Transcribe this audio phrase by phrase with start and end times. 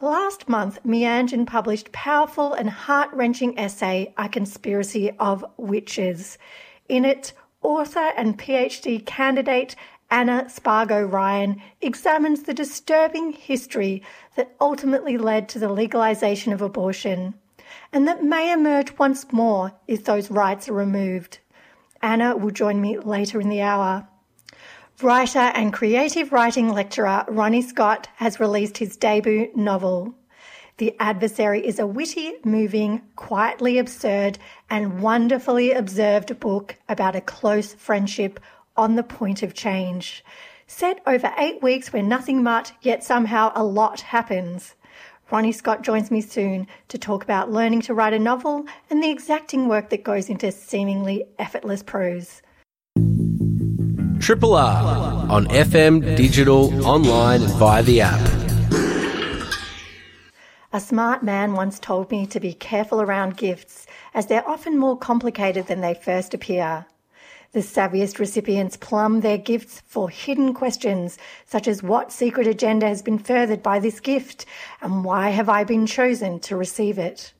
[0.00, 6.38] Last month, Meanjin published powerful and heart-wrenching essay, A Conspiracy of Witches.
[6.88, 9.74] In it, author and PhD candidate
[10.08, 14.04] Anna Spargo Ryan examines the disturbing history
[14.36, 17.34] that ultimately led to the legalization of abortion
[17.92, 21.40] and that may emerge once more if those rights are removed.
[22.00, 24.06] Anna will join me later in the hour.
[25.00, 30.12] Writer and creative writing lecturer Ronnie Scott has released his debut novel.
[30.78, 37.74] The Adversary is a witty, moving, quietly absurd, and wonderfully observed book about a close
[37.74, 38.40] friendship
[38.76, 40.24] on the point of change.
[40.66, 44.74] Set over eight weeks where nothing much, yet somehow a lot happens.
[45.30, 49.10] Ronnie Scott joins me soon to talk about learning to write a novel and the
[49.10, 52.42] exacting work that goes into seemingly effortless prose.
[54.20, 58.20] Triple R on FM, digital, online, and via the app.
[60.72, 64.98] A smart man once told me to be careful around gifts, as they're often more
[64.98, 66.86] complicated than they first appear.
[67.52, 71.16] The savviest recipients plumb their gifts for hidden questions,
[71.46, 74.44] such as what secret agenda has been furthered by this gift,
[74.82, 77.32] and why have I been chosen to receive it?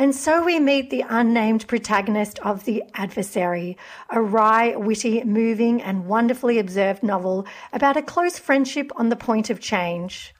[0.00, 3.76] And so we meet the unnamed protagonist of The Adversary,
[4.08, 9.50] a wry, witty, moving, and wonderfully observed novel about a close friendship on the point
[9.50, 10.34] of change.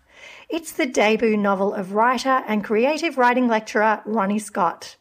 [0.49, 4.97] It's the debut novel of writer and creative writing lecturer Ronnie Scott.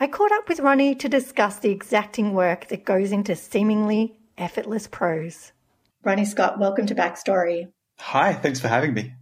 [0.00, 4.86] I caught up with Ronnie to discuss the exacting work that goes into seemingly effortless
[4.86, 5.52] prose.
[6.02, 7.70] Ronnie Scott, welcome to Backstory.
[7.98, 9.12] Hi, thanks for having me.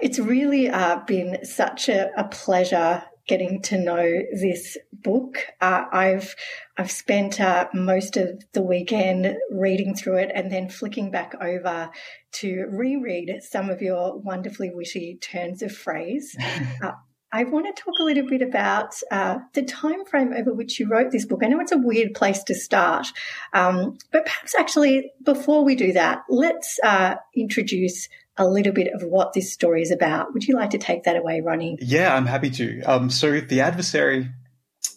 [0.00, 5.38] It's really uh, been such a, a pleasure getting to know this book.
[5.60, 6.34] Uh, I've
[6.76, 11.90] I've spent uh, most of the weekend reading through it and then flicking back over
[12.32, 16.36] to reread some of your wonderfully witty turns of phrase.
[16.82, 16.92] uh,
[17.32, 20.88] I want to talk a little bit about uh, the time frame over which you
[20.88, 21.40] wrote this book.
[21.42, 23.08] I know it's a weird place to start,
[23.52, 28.08] um, but perhaps actually before we do that, let's uh, introduce
[28.38, 30.32] a little bit of what this story is about.
[30.34, 31.78] Would you like to take that away, Ronnie?
[31.80, 32.82] Yeah, I'm happy to.
[32.82, 34.30] Um, so the adversary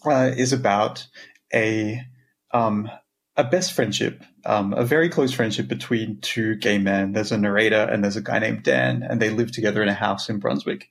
[0.04, 1.06] uh, is about
[1.52, 2.02] a
[2.52, 2.90] um,
[3.36, 7.12] a best friendship, um, a very close friendship between two gay men.
[7.12, 9.94] There's a narrator and there's a guy named Dan, and they live together in a
[9.94, 10.88] house in Brunswick.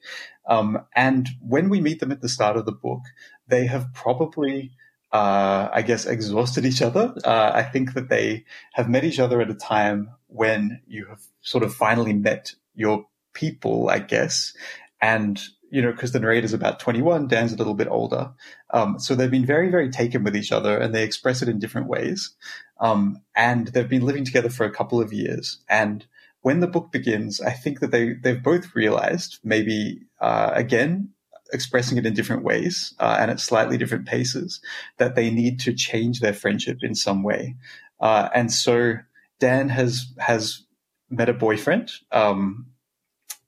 [0.47, 3.01] Um, and when we meet them at the start of the book,
[3.47, 4.71] they have probably
[5.11, 7.13] uh, I guess, exhausted each other.
[7.23, 11.21] Uh, I think that they have met each other at a time when you have
[11.41, 14.53] sort of finally met your people, I guess.
[15.01, 18.31] And, you know, because the narrator's about 21, Dan's a little bit older.
[18.71, 21.59] Um, so they've been very, very taken with each other and they express it in
[21.59, 22.35] different ways.
[22.79, 25.63] Um, and they've been living together for a couple of years.
[25.67, 26.05] And
[26.41, 31.09] when the book begins, I think that they, they've both realized, maybe, uh, again,
[31.53, 34.61] expressing it in different ways uh, and at slightly different paces,
[34.97, 37.55] that they need to change their friendship in some way.
[37.99, 38.95] Uh, and so
[39.39, 40.63] Dan has has
[41.09, 42.67] met a boyfriend um,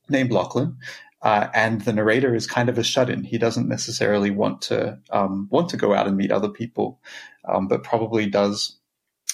[0.10, 0.78] named Lachlan,
[1.22, 3.24] uh, and the narrator is kind of a shut-in.
[3.24, 7.00] He doesn't necessarily want to um, want to go out and meet other people,
[7.48, 8.78] um, but probably does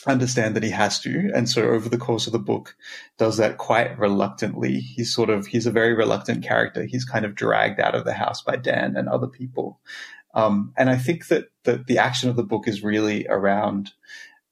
[0.05, 1.31] understand that he has to.
[1.33, 2.75] And so over the course of the book
[3.17, 4.79] does that quite reluctantly.
[4.79, 6.83] He's sort of, he's a very reluctant character.
[6.83, 9.79] He's kind of dragged out of the house by Dan and other people.
[10.33, 13.91] Um, and I think that, that the action of the book is really around,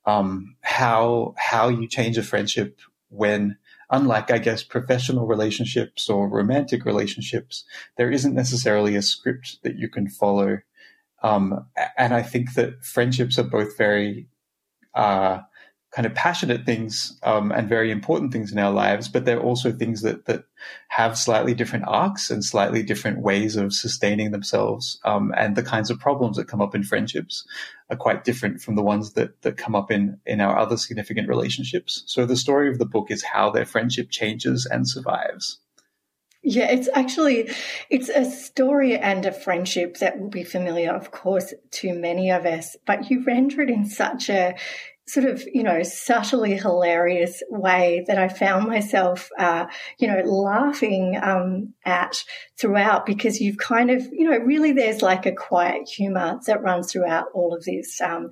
[0.05, 2.79] um, how, how you change a friendship
[3.09, 3.57] when,
[3.89, 7.66] unlike, I guess, professional relationships or romantic relationships,
[7.97, 10.59] there isn't necessarily a script that you can follow.
[11.22, 11.67] Um,
[11.97, 14.28] and I think that friendships are both very
[14.95, 15.39] uh,
[15.95, 19.71] kind of passionate things um, and very important things in our lives, but they're also
[19.71, 20.43] things that that
[20.89, 24.99] have slightly different arcs and slightly different ways of sustaining themselves.
[25.05, 27.47] Um, and the kinds of problems that come up in friendships
[27.89, 31.29] are quite different from the ones that that come up in in our other significant
[31.29, 32.03] relationships.
[32.07, 35.61] So the story of the book is how their friendship changes and survives.
[36.47, 37.49] Yeah, it's actually
[37.89, 42.45] it's a story and a friendship that will be familiar, of course, to many of
[42.45, 42.75] us.
[42.85, 44.53] But you render it in such a
[45.07, 49.65] sort of, you know, subtly hilarious way that I found myself, uh,
[49.97, 52.23] you know, laughing um, at
[52.59, 56.91] throughout because you've kind of, you know, really there's like a quiet humor that runs
[56.91, 57.99] throughout all of this.
[58.01, 58.29] Um,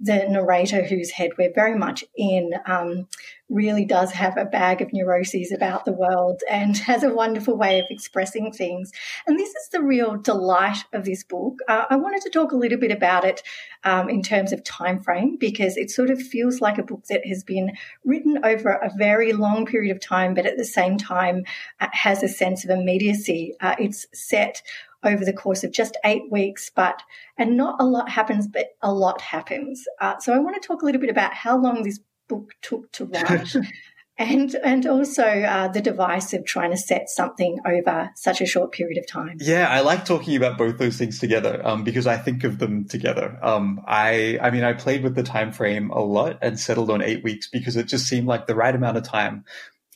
[0.00, 3.06] the narrator whose head we're very much in um,
[3.50, 7.78] really does have a bag of neuroses about the world and has a wonderful way
[7.78, 8.92] of expressing things.
[9.26, 11.58] And this is the real delight of this book.
[11.68, 13.42] Uh, I wanted to talk a little bit about it
[13.84, 17.26] um, in terms of time frame because it sort of feels like a book that
[17.26, 17.72] has been
[18.04, 21.44] written over a very long period of time, but at the same time
[21.80, 23.54] uh, has a sense of immediacy.
[23.60, 24.62] Uh, it's set
[25.02, 27.02] over the course of just eight weeks, but
[27.36, 29.84] and not a lot happens, but a lot happens.
[30.00, 32.90] Uh, so I want to talk a little bit about how long this book took
[32.92, 33.54] to write.
[34.20, 38.70] and and also uh, the device of trying to set something over such a short
[38.70, 39.38] period of time.
[39.40, 42.86] Yeah, I like talking about both those things together um, because I think of them
[42.86, 43.38] together.
[43.42, 47.00] Um, I I mean, I played with the time frame a lot and settled on
[47.00, 49.44] eight weeks because it just seemed like the right amount of time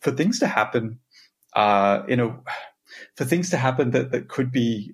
[0.00, 1.00] for things to happen.
[1.55, 2.37] Uh, in a
[3.16, 4.93] for things to happen that, that could be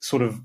[0.00, 0.40] sort of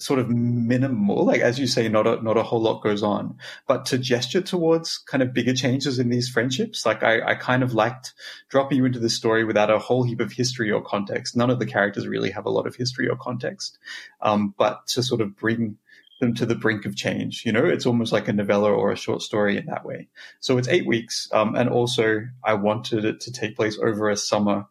[0.00, 3.36] sort of minimal, like as you say, not a not a whole lot goes on,
[3.68, 6.86] but to gesture towards kind of bigger changes in these friendships.
[6.86, 8.14] Like I, I kind of liked
[8.48, 11.36] dropping you into the story without a whole heap of history or context.
[11.36, 13.78] None of the characters really have a lot of history or context,
[14.22, 15.76] um, but to sort of bring
[16.20, 17.44] them to the brink of change.
[17.44, 20.08] You know, it's almost like a novella or a short story in that way.
[20.40, 24.16] So it's eight weeks, um, and also I wanted it to take place over a
[24.16, 24.66] summer.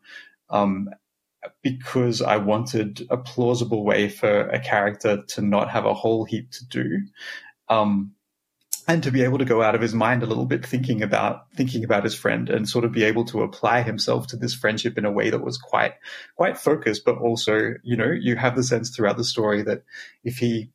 [0.50, 0.90] Um,
[1.62, 6.52] because I wanted a plausible way for a character to not have a whole heap
[6.52, 7.02] to do.
[7.68, 8.14] Um,
[8.90, 11.46] and to be able to go out of his mind a little bit thinking about
[11.56, 14.98] thinking about his friend and sort of be able to apply himself to this friendship
[14.98, 15.94] in a way that was quite
[16.36, 19.84] quite focused but also you know you have the sense throughout the story that
[20.24, 20.72] if he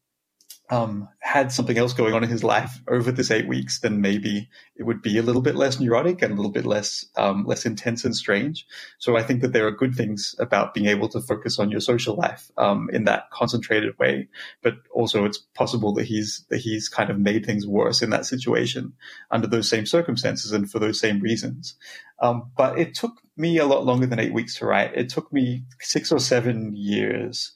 [0.71, 4.49] um, had something else going on in his life over this eight weeks, then maybe
[4.77, 7.67] it would be a little bit less neurotic and a little bit less um, less
[7.67, 8.67] intense and strange.
[8.99, 11.81] So I think that there are good things about being able to focus on your
[11.81, 14.29] social life um, in that concentrated way.
[14.63, 18.25] But also, it's possible that he's that he's kind of made things worse in that
[18.25, 18.95] situation
[19.31, 21.75] under those same circumstances and for those same reasons.
[22.21, 24.95] Um, but it took me a lot longer than eight weeks to write.
[24.95, 27.53] It took me six or seven years.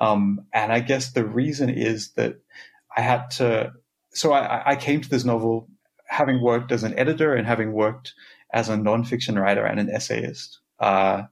[0.00, 2.36] Um, and I guess the reason is that
[2.96, 3.72] I had to,
[4.10, 5.68] so I, I, came to this novel
[6.06, 8.12] having worked as an editor and having worked
[8.52, 10.58] as a nonfiction writer and an essayist.
[10.78, 11.22] Uh,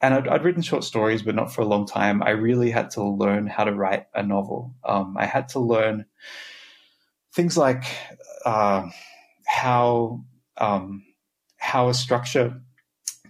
[0.00, 2.22] and I'd, I'd, written short stories, but not for a long time.
[2.22, 4.74] I really had to learn how to write a novel.
[4.84, 6.06] Um, I had to learn
[7.34, 7.84] things like
[8.44, 8.88] uh,
[9.46, 10.24] how
[10.56, 11.04] um,
[11.56, 12.60] how a structure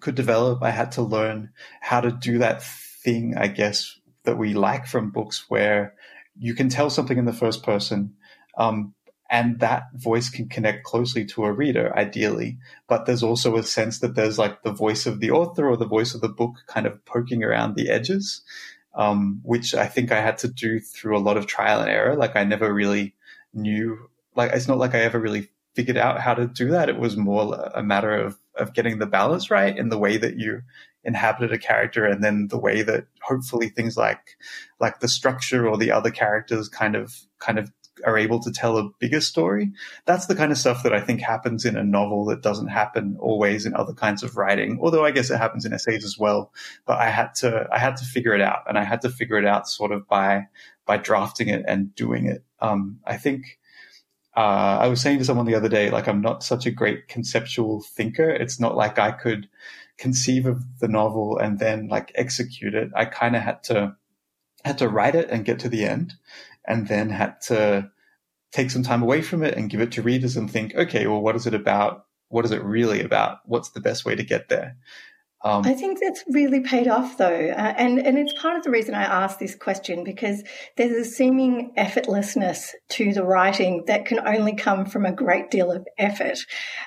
[0.00, 0.62] could develop.
[0.62, 5.11] I had to learn how to do that thing, I guess, that we like from
[5.11, 5.94] books where
[6.37, 8.15] you can tell something in the first person
[8.59, 8.94] um,
[9.31, 12.59] and that voice can connect closely to a reader ideally.
[12.88, 15.87] But there's also a sense that there's like the voice of the author or the
[15.87, 18.43] voice of the book kind of poking around the edges
[18.97, 22.15] um, which i think i had to do through a lot of trial and error.
[22.15, 23.15] Like i never really
[23.53, 26.88] knew like it's not like i ever really figured out how to do that.
[26.88, 30.38] It was more a matter of of getting the balance right in the way that
[30.38, 30.62] you
[31.04, 34.36] inhabited a character and then the way that hopefully things like
[34.80, 37.70] like the structure or the other characters kind of kind of
[38.04, 39.70] are able to tell a bigger story.
[40.04, 43.16] That's the kind of stuff that I think happens in a novel that doesn't happen
[43.20, 44.78] always in other kinds of writing.
[44.82, 46.52] Although I guess it happens in essays as well.
[46.87, 49.38] But I had to I had to figure it out, and I had to figure
[49.38, 50.46] it out sort of by
[50.87, 52.42] by drafting it and doing it.
[52.61, 53.58] Um, I think.
[54.37, 57.09] Uh, I was saying to someone the other day, like I'm not such a great
[57.09, 58.29] conceptual thinker.
[58.29, 59.49] It's not like I could
[59.97, 62.91] conceive of the novel and then like execute it.
[62.97, 63.97] I kind of had to
[64.64, 66.14] had to write it and get to the end,
[66.67, 67.91] and then had to
[68.50, 71.21] take some time away from it and give it to readers and think, okay, well,
[71.21, 72.07] what is it about?
[72.29, 73.38] What is it really about?
[73.45, 74.76] What's the best way to get there?
[75.44, 78.70] Um, I think that's really paid off, though, uh, and and it's part of the
[78.70, 80.42] reason I asked this question because
[80.78, 85.70] there's a seeming effortlessness to the writing that can only come from a great deal
[85.70, 86.38] of effort,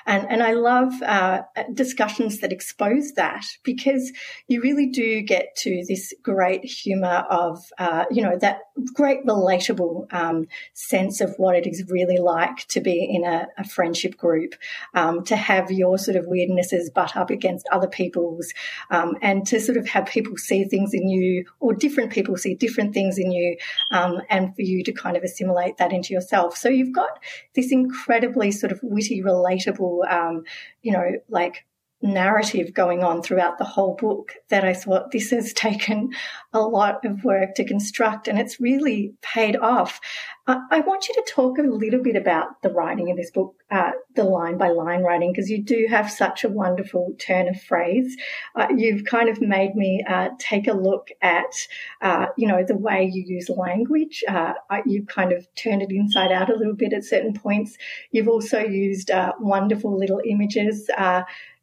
[0.06, 4.10] and and I love uh, discussions that expose that because
[4.48, 8.62] you really do get to this great humour of uh, you know that
[8.92, 13.68] great relatable um, sense of what it is really like to be in a, a
[13.68, 14.56] friendship group,
[14.94, 18.47] um, to have your sort of weirdnesses butt up against other people's
[18.90, 22.54] um, and to sort of have people see things in you or different people see
[22.54, 23.56] different things in you
[23.90, 26.56] um, and for you to kind of assimilate that into yourself.
[26.56, 27.18] So you've got
[27.54, 30.44] this incredibly sort of witty, relatable, um,
[30.82, 31.64] you know, like
[32.00, 36.12] narrative going on throughout the whole book that I thought this has taken
[36.52, 40.00] a lot of work to construct and it's really paid off.
[40.48, 43.90] I want you to talk a little bit about the writing in this book, uh,
[44.14, 48.16] the line by line writing, because you do have such a wonderful turn of phrase.
[48.54, 51.52] Uh, you've kind of made me uh, take a look at,
[52.00, 54.24] uh, you know, the way you use language.
[54.26, 54.54] Uh,
[54.86, 57.76] you've kind of turned it inside out a little bit at certain points.
[58.10, 60.88] You've also used uh, wonderful little images.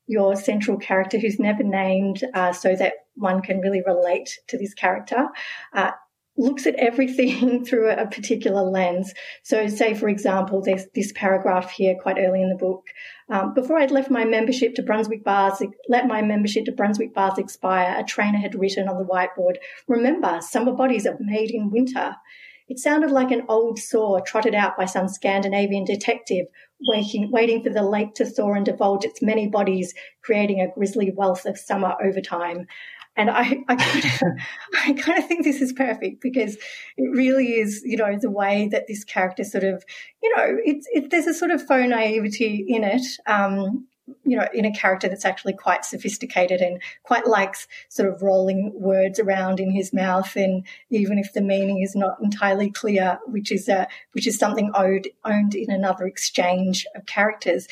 [0.05, 2.23] your central character, who's never named,
[2.53, 5.29] so that one can really relate to this character
[6.37, 9.13] looks at everything through a particular lens.
[9.43, 12.85] So, say, for example, there's this paragraph here quite early in the book.
[13.29, 17.39] Um, before I'd left my membership to Brunswick Baths, let my membership to Brunswick Baths
[17.39, 19.55] expire, a trainer had written on the whiteboard,
[19.87, 22.15] Remember, summer bodies are made in winter.
[22.67, 26.47] It sounded like an old saw trotted out by some Scandinavian detective,
[26.87, 31.11] waiting, waiting for the lake to thaw and divulge its many bodies, creating a grisly
[31.11, 32.65] wealth of summer overtime.
[33.17, 34.21] And I, I, kind of,
[34.73, 36.55] I kind of think this is perfect because
[36.97, 39.83] it really is, you know, the way that this character sort of,
[40.21, 43.05] you know, it's, it, there's a sort of faux naivety in it.
[43.27, 43.87] Um,
[44.23, 48.71] you know, in a character that's actually quite sophisticated and quite likes sort of rolling
[48.75, 53.51] words around in his mouth, and even if the meaning is not entirely clear, which
[53.51, 57.67] is a, which is something owed, owned in another exchange of characters.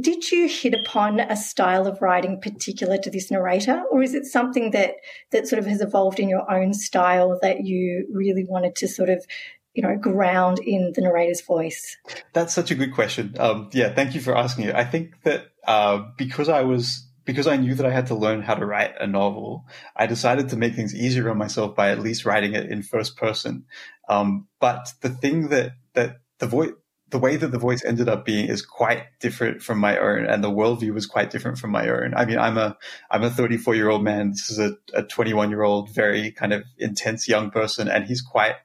[0.00, 4.26] Did you hit upon a style of writing particular to this narrator, or is it
[4.26, 4.94] something that
[5.32, 9.08] that sort of has evolved in your own style that you really wanted to sort
[9.08, 9.24] of
[9.74, 11.96] you know ground in the narrator's voice?
[12.32, 13.34] That's such a good question.
[13.38, 14.74] Um, yeah, thank you for asking it.
[14.74, 18.40] I think that uh, because I was because I knew that I had to learn
[18.40, 22.00] how to write a novel, I decided to make things easier on myself by at
[22.00, 23.66] least writing it in first person.
[24.08, 26.70] Um, but the thing that that the voice
[27.10, 30.44] the way that the voice ended up being is quite different from my own and
[30.44, 32.12] the worldview was quite different from my own.
[32.14, 32.76] I mean, I'm a,
[33.10, 34.30] I'm a 34 year old man.
[34.30, 38.20] This is a, a 21 year old, very kind of intense young person and he's
[38.20, 38.56] quite,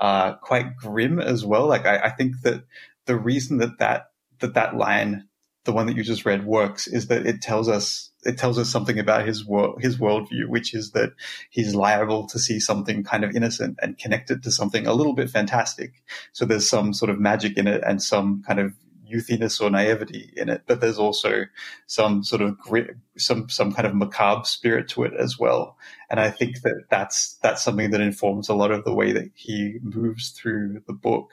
[0.00, 1.66] uh, quite grim as well.
[1.68, 2.64] Like I, I think that
[3.06, 4.10] the reason that that,
[4.40, 5.28] that that line,
[5.64, 8.68] the one that you just read works is that it tells us it tells us
[8.68, 11.12] something about his world, his worldview, which is that
[11.50, 15.14] he's liable to see something kind of innocent and connect it to something a little
[15.14, 16.02] bit fantastic.
[16.32, 18.74] So there's some sort of magic in it and some kind of
[19.10, 21.44] youthiness or naivety in it, but there's also
[21.86, 25.76] some sort of grit, some some kind of macabre spirit to it as well.
[26.10, 29.30] And I think that that's that's something that informs a lot of the way that
[29.34, 31.32] he moves through the book.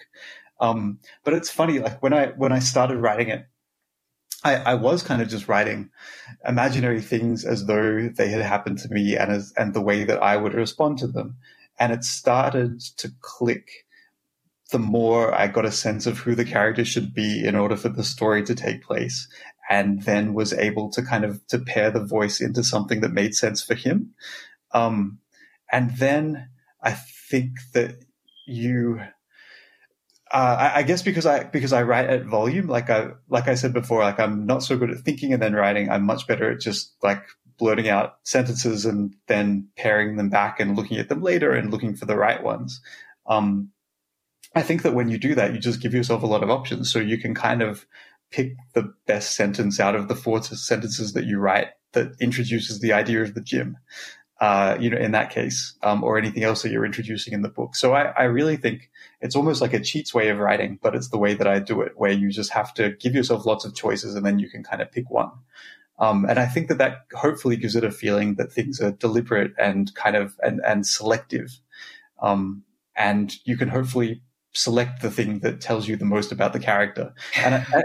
[0.59, 3.47] Um, but it's funny, like when I when I started writing it,
[4.43, 5.89] I, I, was kind of just writing
[6.47, 10.21] imaginary things as though they had happened to me and as, and the way that
[10.21, 11.37] I would respond to them.
[11.79, 13.69] And it started to click
[14.71, 17.89] the more I got a sense of who the character should be in order for
[17.89, 19.27] the story to take place
[19.69, 23.35] and then was able to kind of to pare the voice into something that made
[23.35, 24.13] sense for him.
[24.73, 25.19] Um,
[25.71, 26.49] and then
[26.81, 27.95] I think that
[28.47, 29.01] you
[30.33, 33.55] uh, I, I, guess because I because I write at volume, like I like I
[33.55, 35.89] said before, like I'm not so good at thinking and then writing.
[35.89, 37.23] I'm much better at just like
[37.57, 41.95] blurting out sentences and then paring them back and looking at them later and looking
[41.95, 42.81] for the right ones.
[43.27, 43.71] Um,
[44.55, 46.91] I think that when you do that, you just give yourself a lot of options,
[46.91, 47.85] so you can kind of
[48.31, 52.93] pick the best sentence out of the four sentences that you write that introduces the
[52.93, 53.77] idea of the gym
[54.41, 57.49] uh, you know, in that case, um, or anything else that you're introducing in the
[57.49, 57.75] book.
[57.75, 58.89] So I, I, really think
[59.21, 61.81] it's almost like a cheats way of writing, but it's the way that I do
[61.81, 64.63] it, where you just have to give yourself lots of choices and then you can
[64.63, 65.29] kind of pick one.
[65.99, 69.51] Um, and I think that that hopefully gives it a feeling that things are deliberate
[69.59, 71.59] and kind of and, and selective.
[72.19, 72.63] Um,
[72.95, 77.13] and you can hopefully select the thing that tells you the most about the character.
[77.37, 77.83] And I,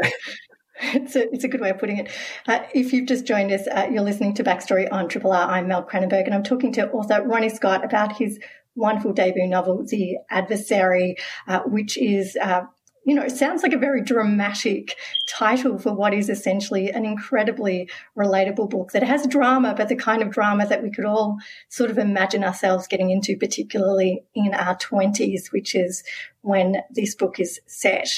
[0.80, 2.11] It's a, it's a good way of putting it.
[2.47, 5.49] Uh, if you've just joined us, uh, you're listening to Backstory on Triple R.
[5.49, 8.38] I'm Mel Cranenburgh, and I'm talking to author Ronnie Scott about his
[8.75, 11.16] wonderful debut novel, The Adversary,
[11.49, 12.62] uh, which is uh,
[13.06, 14.97] you know, it sounds like a very dramatic
[15.28, 20.23] title for what is essentially an incredibly relatable book that has drama, but the kind
[20.23, 24.76] of drama that we could all sort of imagine ourselves getting into, particularly in our
[24.76, 26.02] 20s, which is
[26.40, 28.09] when this book is set.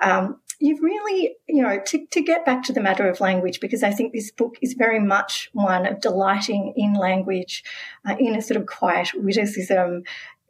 [0.00, 3.82] Um, you've really, you know, to, to get back to the matter of language, because
[3.82, 7.64] I think this book is very much one of delighting in language,
[8.08, 10.04] uh, in a sort of quiet witticism.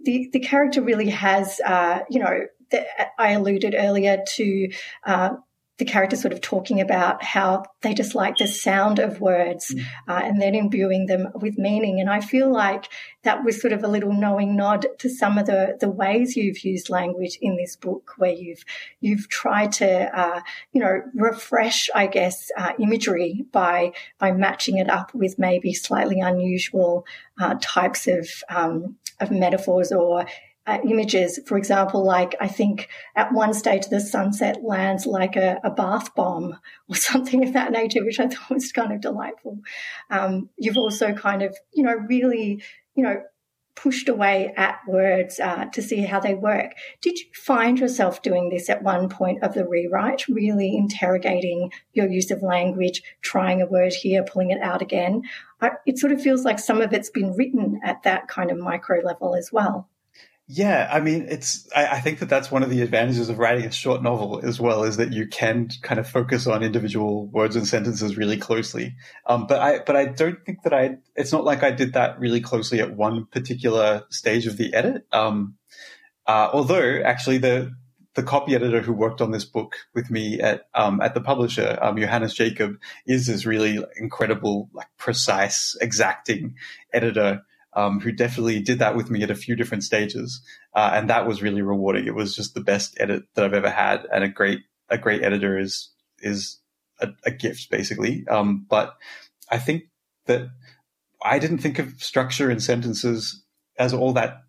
[0.05, 2.41] The, the character really has, uh, you know,
[2.71, 2.85] the,
[3.19, 4.71] I alluded earlier to
[5.07, 5.31] uh,
[5.79, 9.83] the characters sort of talking about how they just like the sound of words mm.
[10.07, 11.99] uh, and then imbuing them with meaning.
[11.99, 12.89] And I feel like
[13.25, 16.63] that was sort of a little knowing nod to some of the, the ways you've
[16.63, 18.65] used language in this book, where you've
[19.01, 20.41] you've tried to uh,
[20.73, 26.21] you know refresh, I guess, uh, imagery by by matching it up with maybe slightly
[26.21, 27.07] unusual
[27.41, 30.27] uh, types of um, of metaphors or
[30.67, 31.41] uh, images.
[31.47, 36.15] For example, like I think at one stage the sunset lands like a, a, bath
[36.15, 39.59] bomb or something of that nature, which I thought was kind of delightful.
[40.11, 42.63] Um, you've also kind of, you know, really,
[42.95, 43.23] you know,
[43.75, 46.73] pushed away at words uh, to see how they work.
[47.01, 52.07] Did you find yourself doing this at one point of the rewrite, really interrogating your
[52.09, 55.23] use of language, trying a word here, pulling it out again?
[55.61, 58.59] I, it sort of feels like some of it's been written at that kind of
[58.59, 59.89] micro level as well.
[60.49, 61.69] Yeah, I mean, it's.
[61.75, 64.61] I, I, think that that's one of the advantages of writing a short novel as
[64.61, 68.97] well, is that you can kind of focus on individual words and sentences really closely.
[69.27, 70.97] Um, but I, but I don't think that I.
[71.15, 75.07] It's not like I did that really closely at one particular stage of the edit.
[75.13, 75.55] Um,
[76.27, 77.73] uh, although actually the
[78.15, 81.79] the copy editor who worked on this book with me at um, at the publisher,
[81.81, 86.57] um, Johannes Jacob, is this really incredible, like precise, exacting
[86.93, 87.43] editor
[87.75, 90.43] um, who definitely did that with me at a few different stages,
[90.75, 92.07] uh, and that was really rewarding.
[92.07, 95.23] It was just the best edit that I've ever had, and a great a great
[95.23, 96.61] editor is is
[97.01, 98.25] a, a gift basically.
[98.29, 98.95] Um, but
[99.51, 99.85] I think
[100.27, 100.49] that
[101.25, 103.43] I didn't think of structure and sentences
[103.79, 104.43] as all that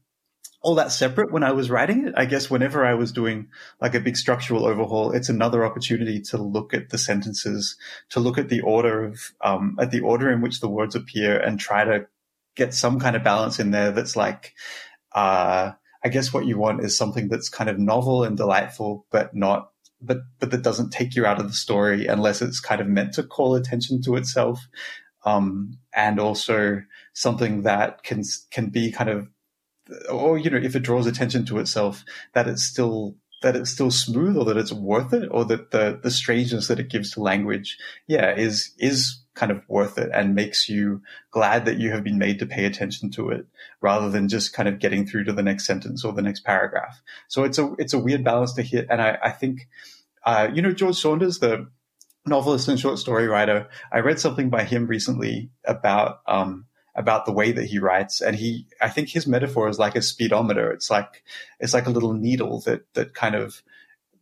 [0.63, 2.13] all that separate when I was writing it.
[2.15, 3.49] I guess whenever I was doing
[3.81, 7.75] like a big structural overhaul, it's another opportunity to look at the sentences,
[8.11, 11.37] to look at the order of, um, at the order in which the words appear
[11.37, 12.07] and try to
[12.55, 14.53] get some kind of balance in there that's like,
[15.13, 15.71] uh,
[16.03, 19.71] I guess what you want is something that's kind of novel and delightful, but not,
[20.01, 23.13] but, but that doesn't take you out of the story unless it's kind of meant
[23.13, 24.67] to call attention to itself.
[25.25, 26.81] Um, and also
[27.13, 29.29] something that can, can be kind of,
[30.11, 33.91] or, you know, if it draws attention to itself, that it's still that it's still
[33.91, 37.21] smooth or that it's worth it or that the the strangeness that it gives to
[37.21, 42.03] language yeah is is kind of worth it and makes you glad that you have
[42.03, 43.45] been made to pay attention to it
[43.81, 47.01] rather than just kind of getting through to the next sentence or the next paragraph.
[47.27, 48.87] So it's a, it's a weird balance to hit.
[48.89, 49.67] And I, I think,
[50.23, 51.67] uh, you know, George Saunders, the
[52.25, 57.33] novelist and short story writer, I read something by him recently about, um, about the
[57.33, 58.21] way that he writes.
[58.21, 60.71] And he, I think his metaphor is like a speedometer.
[60.71, 61.23] It's like,
[61.59, 63.63] it's like a little needle that, that kind of,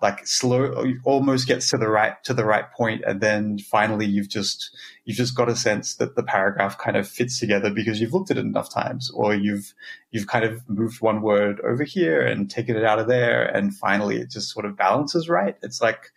[0.01, 4.29] like slow almost gets to the right to the right point and then finally you've
[4.29, 8.13] just you've just got a sense that the paragraph kind of fits together because you've
[8.13, 9.73] looked at it enough times or you've
[10.11, 13.75] you've kind of moved one word over here and taken it out of there and
[13.75, 15.57] finally it just sort of balances right.
[15.61, 16.11] It's like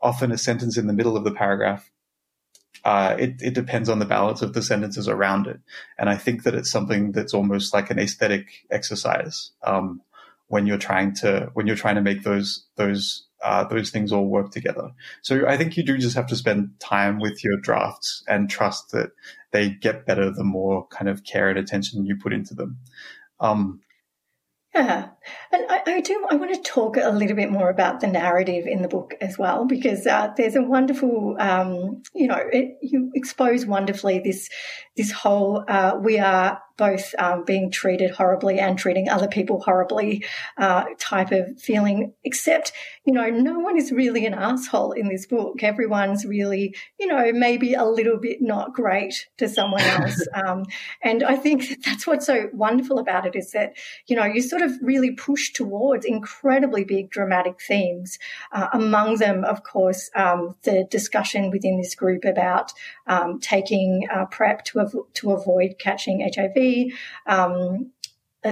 [0.00, 1.90] often a sentence in the middle of the paragraph
[2.84, 5.60] uh, it, it depends on the balance of the sentences around it.
[5.98, 10.00] And i think that it's something that's almost like an aesthetic exercise um,
[10.48, 14.26] when you're trying to when you're trying to make those those uh, those things all
[14.26, 14.90] work together.
[15.22, 18.90] So I think you do just have to spend time with your drafts and trust
[18.90, 19.10] that
[19.52, 22.78] they get better the more kind of care and attention you put into them.
[23.38, 23.80] Um,
[24.74, 25.08] yeah,
[25.50, 26.26] and I, I, do.
[26.30, 29.38] I want to talk a little bit more about the narrative in the book as
[29.38, 34.48] well, because uh, there's a wonderful, um, you know, it, you expose wonderfully this
[34.98, 40.24] this whole uh, we are both um, being treated horribly and treating other people horribly
[40.56, 42.14] uh, type of feeling.
[42.24, 42.72] Except,
[43.04, 45.62] you know, no one is really an asshole in this book.
[45.62, 50.26] Everyone's really, you know, maybe a little bit not great to someone else.
[50.32, 50.64] um,
[51.02, 53.74] and I think that's what's so wonderful about it is that,
[54.06, 58.18] you know, you sort of really push towards incredibly big dramatic themes.
[58.52, 62.72] Uh, among them, of course, um, the discussion within this group about
[63.08, 66.92] um, taking uh, PrEP to, av- to avoid catching HIV.
[67.26, 67.92] Um,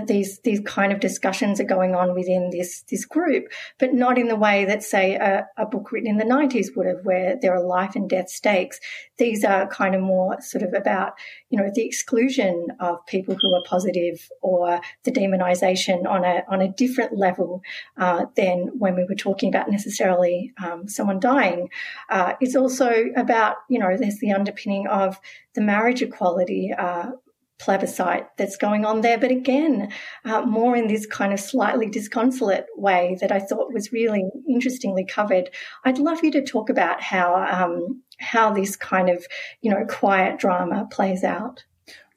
[0.07, 3.47] these these kind of discussions are going on within this this group,
[3.79, 6.87] but not in the way that say a, a, book written in the nineties would
[6.87, 8.81] have, where there are life and death stakes.
[9.17, 11.13] These are kind of more sort of about
[11.51, 16.61] you know the exclusion of people who are positive or the demonization on a on
[16.61, 17.63] a different level
[17.97, 21.69] uh, than when we were talking about necessarily um, someone dying.
[22.11, 25.21] Uh, it's also about you know there's the underpinning of
[25.55, 26.73] the marriage equality.
[26.77, 27.13] Uh,
[27.59, 29.19] plebiscite that's going on there.
[29.19, 29.93] But again,
[30.25, 35.05] uh, more in this kind of slightly disconsolate way that I thought was really interestingly
[35.05, 35.51] covered.
[35.85, 39.27] I'd love you to talk about how um, how this kind of
[39.61, 41.65] you know quiet drama plays out.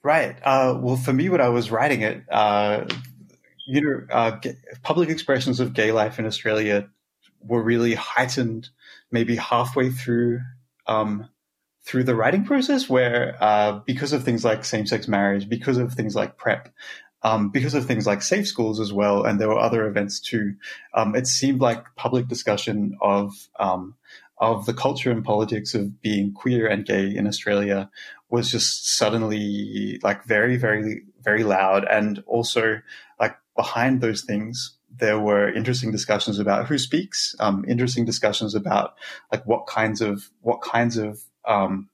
[0.02, 0.38] Right.
[0.44, 2.86] Uh, well, for me, when I was writing it, uh,
[3.68, 4.40] you know, uh,
[4.82, 6.90] public expressions of gay life in Australia
[7.42, 8.70] were really heightened,
[9.12, 10.40] maybe halfway through
[10.88, 11.30] um,
[11.90, 16.16] through the writing process where uh, because of things like same-sex marriage, because of things
[16.16, 16.70] like PrEP,
[17.24, 20.54] um, because of things like safe schools as well, and there were other events too,
[20.94, 23.96] um, it seemed like public discussion of um,
[24.38, 27.90] of the culture and politics of being queer and gay in Australia
[28.30, 32.82] was just suddenly like very, very, very loud, and also
[33.20, 38.94] like behind those things, there were interesting discussions about who speaks, um, interesting discussions about
[39.32, 41.90] like what kinds of what kinds of um,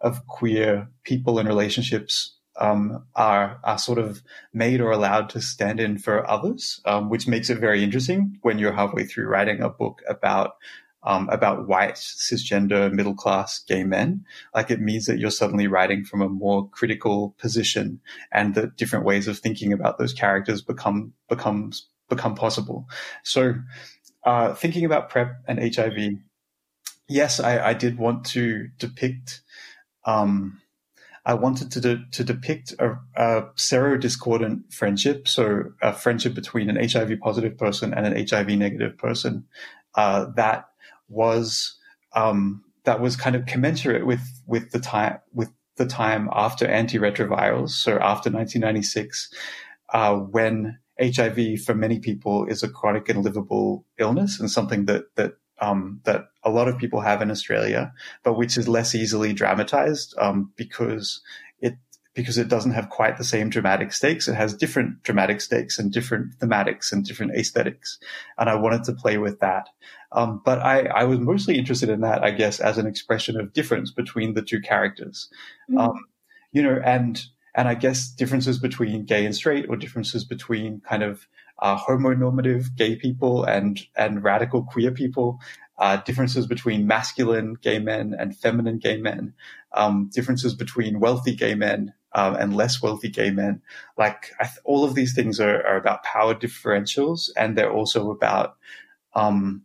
[0.00, 5.80] of queer people and relationships um, are are sort of made or allowed to stand
[5.80, 9.68] in for others, um, which makes it very interesting when you're halfway through writing a
[9.68, 10.56] book about
[11.04, 14.24] um, about white cisgender middle class gay men.
[14.54, 18.00] Like it means that you're suddenly writing from a more critical position,
[18.32, 22.88] and that different ways of thinking about those characters become becomes become possible.
[23.22, 23.54] So,
[24.24, 26.18] uh, thinking about PrEP and HIV,
[27.08, 29.42] yes, I, I did want to depict.
[30.04, 30.60] Um,
[31.24, 36.88] I wanted to de- to depict a, a serodiscordant friendship, so a friendship between an
[36.88, 39.44] HIV positive person and an HIV negative person
[39.94, 40.68] uh, that
[41.08, 41.76] was
[42.14, 47.70] um, that was kind of commensurate with with the time with the time after antiretrovirals,
[47.70, 49.32] so after 1996,
[49.94, 55.14] uh, when HIV for many people is a chronic and livable illness and something that
[55.16, 57.92] that um, that a lot of people have in Australia,
[58.22, 61.20] but which is less easily dramatized um, because
[61.60, 61.74] it
[62.14, 64.28] because it doesn't have quite the same dramatic stakes.
[64.28, 67.98] It has different dramatic stakes and different thematics and different aesthetics,
[68.38, 69.68] and I wanted to play with that.
[70.12, 73.52] Um, but I, I was mostly interested in that, I guess, as an expression of
[73.52, 75.28] difference between the two characters.
[75.70, 75.94] Mm.
[76.52, 77.22] you know, and
[77.54, 81.26] and I guess differences between gay and straight, or differences between kind of
[81.58, 85.40] uh, homonormative gay people and and radical queer people,
[85.78, 89.34] uh, differences between masculine gay men and feminine gay men,
[89.72, 93.62] um, differences between wealthy gay men um, and less wealthy gay men.
[93.96, 98.56] Like th- all of these things are, are, about power differentials, and they're also about.
[99.14, 99.62] Um,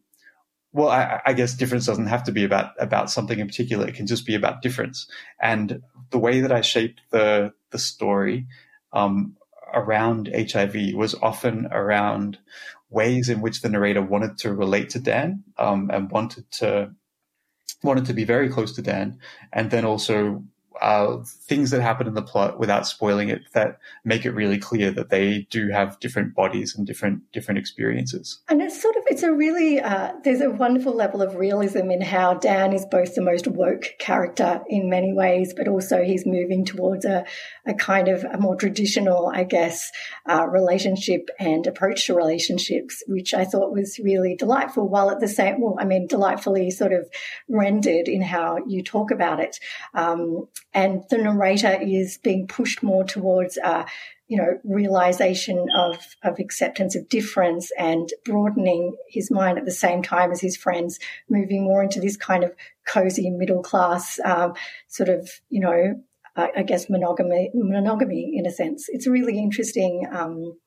[0.72, 3.88] well, I, I, guess difference doesn't have to be about about something in particular.
[3.88, 5.08] It can just be about difference.
[5.40, 8.48] And the way that I shaped the the story
[8.92, 9.36] um,
[9.74, 12.38] around HIV was often around
[12.90, 16.92] ways in which the narrator wanted to relate to Dan um, and wanted to
[17.84, 19.20] wanted to be very close to Dan,
[19.52, 20.44] and then also
[20.82, 24.92] uh, things that happen in the plot without spoiling it that make it really clear
[24.92, 28.40] that they do have different bodies and different different experiences.
[28.50, 32.02] And it's sort of it's a really uh, there's a wonderful level of realism in
[32.02, 36.66] how Dan is both the most woke character in many ways, but also he's moving
[36.66, 37.26] towards a,
[37.66, 39.92] a kind of a more traditional, I guess,
[40.30, 44.88] uh, relationship and approach to relationships, which I thought was really delightful.
[44.88, 47.10] While at the same, well, I mean, delightfully sort of
[47.48, 49.60] rendered in how you talk about it.
[49.94, 53.86] Um, and the narrator is being pushed more towards uh,
[54.28, 60.02] you know realization of of acceptance of difference and broadening his mind at the same
[60.02, 62.54] time as his friends moving more into this kind of
[62.88, 64.54] cozy middle class um,
[64.88, 66.02] sort of you know
[66.36, 68.90] I guess monogamy monogamy in a sense.
[68.90, 70.58] It's a really interesting um,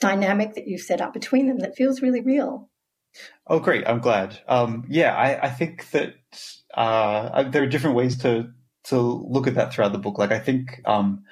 [0.00, 2.70] dynamic that you've set up between them that feels really real.
[3.46, 3.86] Oh great.
[3.86, 4.38] I'm glad.
[4.48, 6.14] Um, yeah I, I think that
[6.74, 8.50] uh, there are different ways to
[8.84, 10.18] to look at that throughout the book.
[10.18, 11.24] Like I think, um,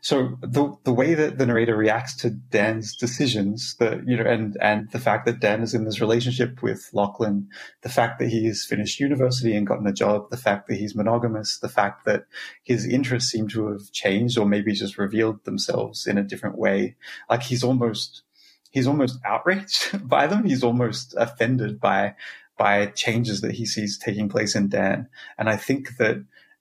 [0.00, 4.56] so the the way that the narrator reacts to Dan's decisions, the you know, and
[4.60, 7.48] and the fact that Dan is in this relationship with Lachlan,
[7.82, 10.94] the fact that he has finished university and gotten a job, the fact that he's
[10.94, 12.24] monogamous, the fact that
[12.62, 16.96] his interests seem to have changed or maybe just revealed themselves in a different way.
[17.28, 18.22] Like he's almost
[18.70, 20.44] he's almost outraged by them.
[20.44, 22.14] He's almost offended by
[22.58, 25.08] by changes that he sees taking place in Dan.
[25.38, 26.16] And I think that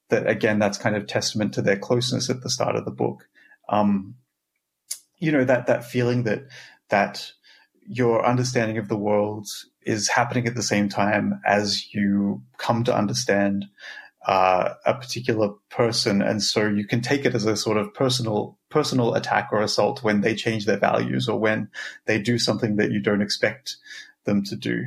[0.09, 3.27] that again, that's kind of testament to their closeness at the start of the book.
[3.67, 4.15] Um,
[5.17, 6.43] you know that that feeling that
[6.89, 7.31] that
[7.87, 9.47] your understanding of the world
[9.81, 13.65] is happening at the same time as you come to understand
[14.25, 18.57] uh, a particular person, and so you can take it as a sort of personal
[18.69, 21.69] personal attack or assault when they change their values or when
[22.05, 23.77] they do something that you don't expect
[24.25, 24.83] them to do.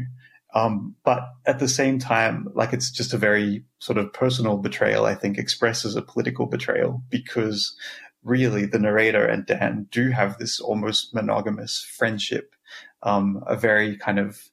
[0.55, 5.05] Um, but at the same time, like it's just a very sort of personal betrayal,
[5.07, 7.77] I think expresses a political betrayal because
[8.23, 12.55] really the narrator and Dan do have this almost monogamous friendship,
[13.03, 14.51] um, a very kind of,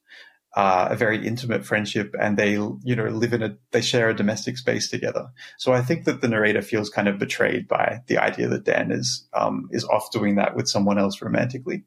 [0.56, 4.16] uh, a very intimate friendship and they, you know, live in a, they share a
[4.16, 5.28] domestic space together.
[5.58, 8.92] So I think that the narrator feels kind of betrayed by the idea that Dan
[8.92, 11.84] is, um, is off doing that with someone else romantically.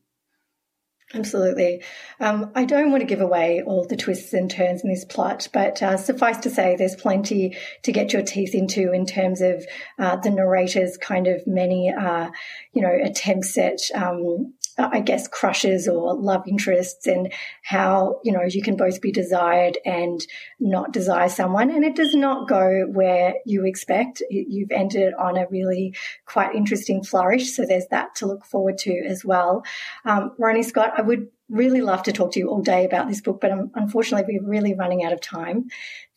[1.12, 1.82] Absolutely.
[2.20, 5.48] Um, I don't want to give away all the twists and turns in this plot,
[5.52, 9.66] but uh, suffice to say, there's plenty to get your teeth into in terms of
[9.98, 12.30] uh, the narrator's kind of many, uh,
[12.72, 14.54] you know, attempts at um,
[14.92, 19.78] I guess, crushes or love interests and how, you know, you can both be desired
[19.84, 20.24] and
[20.58, 21.70] not desire someone.
[21.70, 24.22] And it does not go where you expect.
[24.30, 25.94] You've entered on a really
[26.26, 27.52] quite interesting flourish.
[27.52, 29.64] So there's that to look forward to as well.
[30.04, 33.20] Um, Ronnie Scott, I would really love to talk to you all day about this
[33.20, 35.68] book, but unfortunately, we're really running out of time.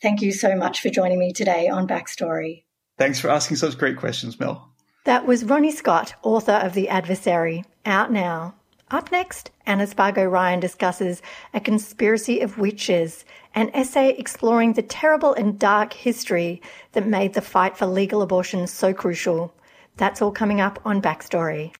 [0.02, 2.66] Thank you so much for joining me today on Backstory.
[2.98, 4.70] Thanks for asking such great questions, Mel.
[5.06, 8.56] That was Ronnie Scott, author of The Adversary, out now.
[8.92, 11.22] Up next, Anna Spargo Ryan discusses
[11.54, 17.42] A Conspiracy of Witches, an essay exploring the terrible and dark history that made the
[17.42, 19.54] fight for legal abortion so crucial.
[19.98, 21.74] That's all coming up on Backstory.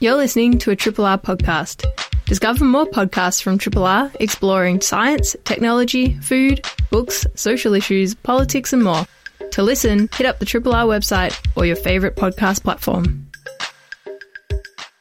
[0.00, 1.84] You're listening to a Triple R podcast.
[2.26, 8.84] Discover more podcasts from Triple R exploring science, technology, food, books, social issues, politics, and
[8.84, 9.06] more.
[9.52, 13.28] To listen, hit up the Triple R website or your favourite podcast platform.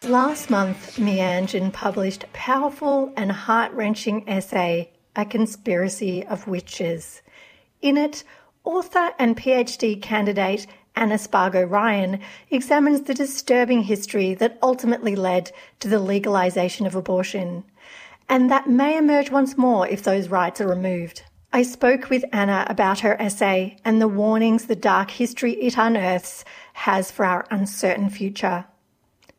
[0.08, 7.22] Last month, Meanjin published a powerful and heart wrenching essay, A Conspiracy of Witches.
[7.82, 8.24] In it,
[8.63, 10.65] author and PhD candidate
[10.96, 17.65] Anna Spargo Ryan examines the disturbing history that ultimately led to the legalisation of abortion.
[18.30, 21.24] And that may emerge once more if those rights are removed.
[21.52, 26.46] I spoke with Anna about her essay and the warnings the dark history it unearths
[26.76, 28.67] has for our uncertain future.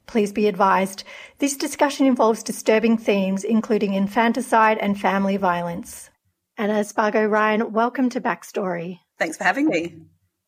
[0.08, 1.04] Please be advised,
[1.38, 6.08] this discussion involves disturbing themes including infanticide and family violence.
[6.56, 9.00] Anna Spargo Ryan, welcome to Backstory.
[9.18, 9.96] Thanks for having me.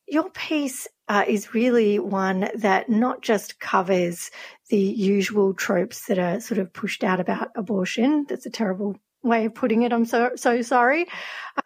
[0.09, 4.31] Your piece uh, is really one that not just covers
[4.71, 8.25] the usual tropes that are sort of pushed out about abortion.
[8.29, 9.93] That's a terrible way of putting it.
[9.93, 11.07] I'm so so sorry,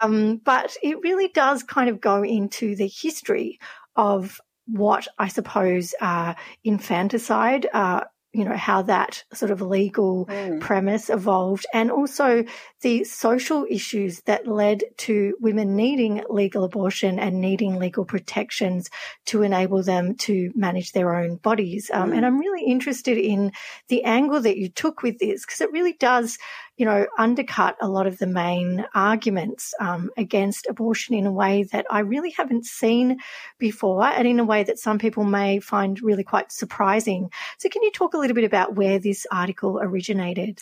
[0.00, 3.60] um, but it really does kind of go into the history
[3.94, 10.60] of what I suppose uh, infanticide uh, you know, how that sort of legal mm.
[10.60, 12.44] premise evolved and also
[12.80, 18.90] the social issues that led to women needing legal abortion and needing legal protections
[19.26, 21.92] to enable them to manage their own bodies.
[21.94, 22.16] Um, mm.
[22.16, 23.52] And I'm really interested in
[23.86, 26.36] the angle that you took with this because it really does
[26.76, 31.62] you know, undercut a lot of the main arguments um, against abortion in a way
[31.64, 33.18] that I really haven't seen
[33.58, 37.30] before, and in a way that some people may find really quite surprising.
[37.58, 40.60] So, can you talk a little bit about where this article originated?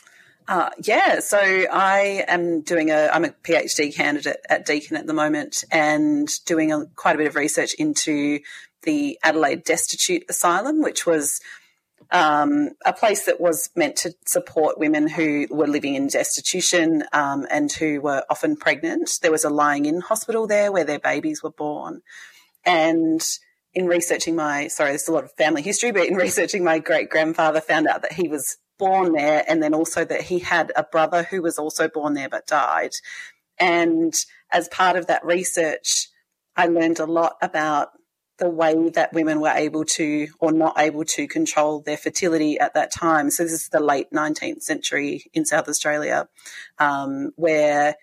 [0.48, 5.14] Uh, yeah, so I am doing a, I'm a PhD candidate at Deakin at the
[5.14, 8.40] moment and doing a, quite a bit of research into
[8.82, 11.40] the Adelaide Destitute Asylum, which was
[12.10, 17.46] um, a place that was meant to support women who were living in destitution um,
[17.50, 19.18] and who were often pregnant.
[19.22, 22.02] There was a lying in hospital there where their babies were born.
[22.64, 23.22] And
[23.74, 27.08] in researching my, sorry, there's a lot of family history, but in researching my great
[27.08, 30.82] grandfather, found out that he was born there and then also that he had a
[30.82, 32.90] brother who was also born there but died.
[33.58, 34.14] And
[34.52, 36.08] as part of that research,
[36.56, 37.90] I learned a lot about
[38.42, 42.74] the way that women were able to or not able to control their fertility at
[42.74, 43.30] that time.
[43.30, 46.28] So this is the late 19th century in South Australia,
[46.80, 47.94] um, where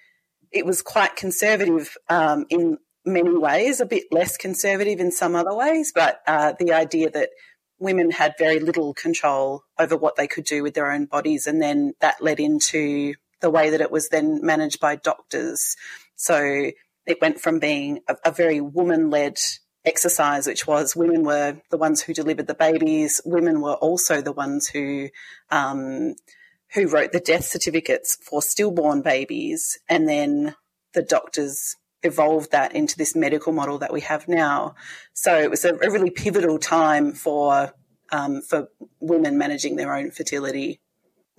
[0.50, 5.54] it was quite conservative um, in many ways, a bit less conservative in some other
[5.54, 7.32] ways, but uh, the idea that
[7.78, 11.62] women had very little control over what they could do with their own bodies, and
[11.62, 15.76] then that led into the way that it was then managed by doctors.
[16.16, 16.72] So
[17.06, 19.38] it went from being a, a very woman led
[19.90, 23.20] exercise, which was women were the ones who delivered the babies.
[23.26, 25.10] Women were also the ones who
[25.50, 26.16] um,
[26.76, 30.56] who wrote the death certificates for stillborn babies, and then
[30.94, 34.76] the doctors evolved that into this medical model that we have now.
[35.14, 37.74] So it was a, a really pivotal time for
[38.12, 40.80] um, for women managing their own fertility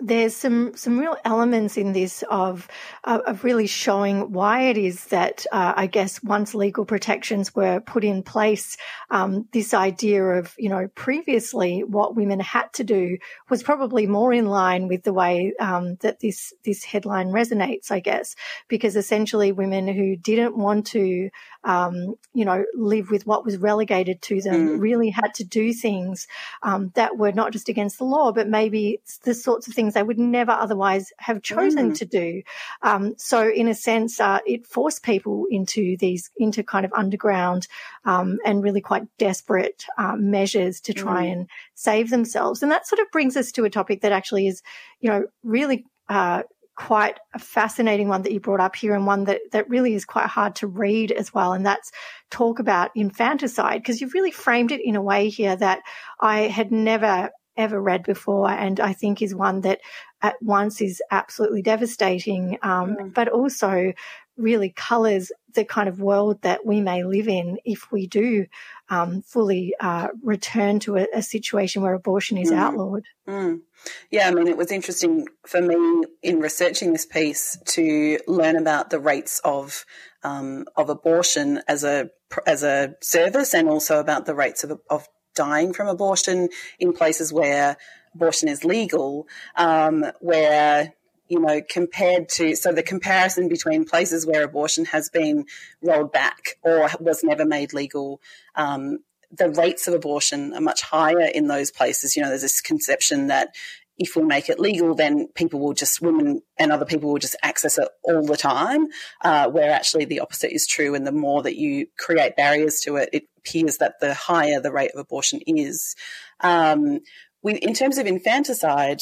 [0.01, 2.67] there's some some real elements in this of
[3.03, 7.79] uh, of really showing why it is that uh, I guess once legal protections were
[7.79, 8.77] put in place,
[9.09, 13.17] um, this idea of you know previously what women had to do
[13.49, 17.99] was probably more in line with the way um, that this this headline resonates, I
[17.99, 18.35] guess,
[18.67, 21.29] because essentially women who didn't want to
[21.63, 24.81] um, you know live with what was relegated to them mm.
[24.81, 26.27] really had to do things
[26.63, 30.01] um, that were not just against the law, but maybe the sorts of things things
[30.01, 31.97] they would never otherwise have chosen mm.
[31.97, 32.41] to do.
[32.81, 37.67] Um, so, in a sense, uh, it forced people into these into kind of underground
[38.05, 41.33] um, and really quite desperate uh, measures to try mm.
[41.33, 42.63] and save themselves.
[42.63, 44.61] And that sort of brings us to a topic that actually is,
[44.99, 45.85] you know, really.
[46.09, 46.43] Uh,
[46.77, 50.03] quite a fascinating one that you brought up here and one that, that really is
[50.03, 51.53] quite hard to read as well.
[51.53, 51.91] And that's
[52.31, 55.81] talk about infanticide because you've really framed it in a way here that
[56.19, 59.81] I had never ever read before, and I think is one that
[60.21, 63.13] at once is absolutely devastating, um, mm.
[63.13, 63.93] but also
[64.37, 68.45] really colours the kind of world that we may live in if we do
[68.89, 72.57] um, fully uh, return to a, a, situation where abortion is mm.
[72.57, 73.03] outlawed.
[73.27, 73.61] Mm.
[74.09, 78.89] Yeah, I mean, it was interesting for me in researching this piece to learn about
[78.89, 79.85] the rates of
[80.23, 82.09] um, of abortion as a
[82.45, 87.31] as a service, and also about the rates of, of dying from abortion in places
[87.31, 87.77] where
[88.13, 90.93] abortion is legal, um, where
[91.31, 95.45] you know, compared to, so the comparison between places where abortion has been
[95.81, 98.19] rolled back or was never made legal,
[98.55, 98.99] um,
[99.31, 102.17] the rates of abortion are much higher in those places.
[102.17, 103.55] You know, there's this conception that
[103.97, 107.37] if we make it legal, then people will just, women and other people will just
[107.43, 108.87] access it all the time,
[109.21, 110.95] uh, where actually the opposite is true.
[110.95, 114.71] And the more that you create barriers to it, it appears that the higher the
[114.71, 115.95] rate of abortion is.
[116.41, 116.99] Um,
[117.43, 119.01] we, in terms of infanticide,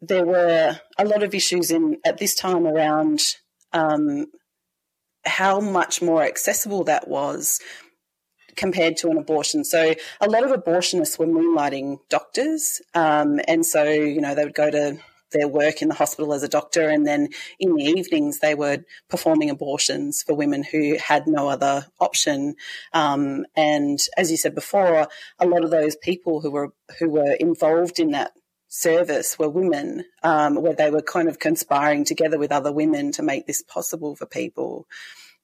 [0.00, 3.20] there were a lot of issues in at this time around
[3.72, 4.26] um,
[5.24, 7.60] how much more accessible that was
[8.56, 9.64] compared to an abortion.
[9.64, 14.54] So a lot of abortionists were moonlighting doctors, um, and so you know they would
[14.54, 14.98] go to
[15.32, 18.78] their work in the hospital as a doctor, and then in the evenings they were
[19.08, 22.54] performing abortions for women who had no other option.
[22.92, 27.32] Um, and as you said before, a lot of those people who were who were
[27.32, 28.32] involved in that
[28.68, 33.22] service were women, um, where they were kind of conspiring together with other women to
[33.22, 34.86] make this possible for people.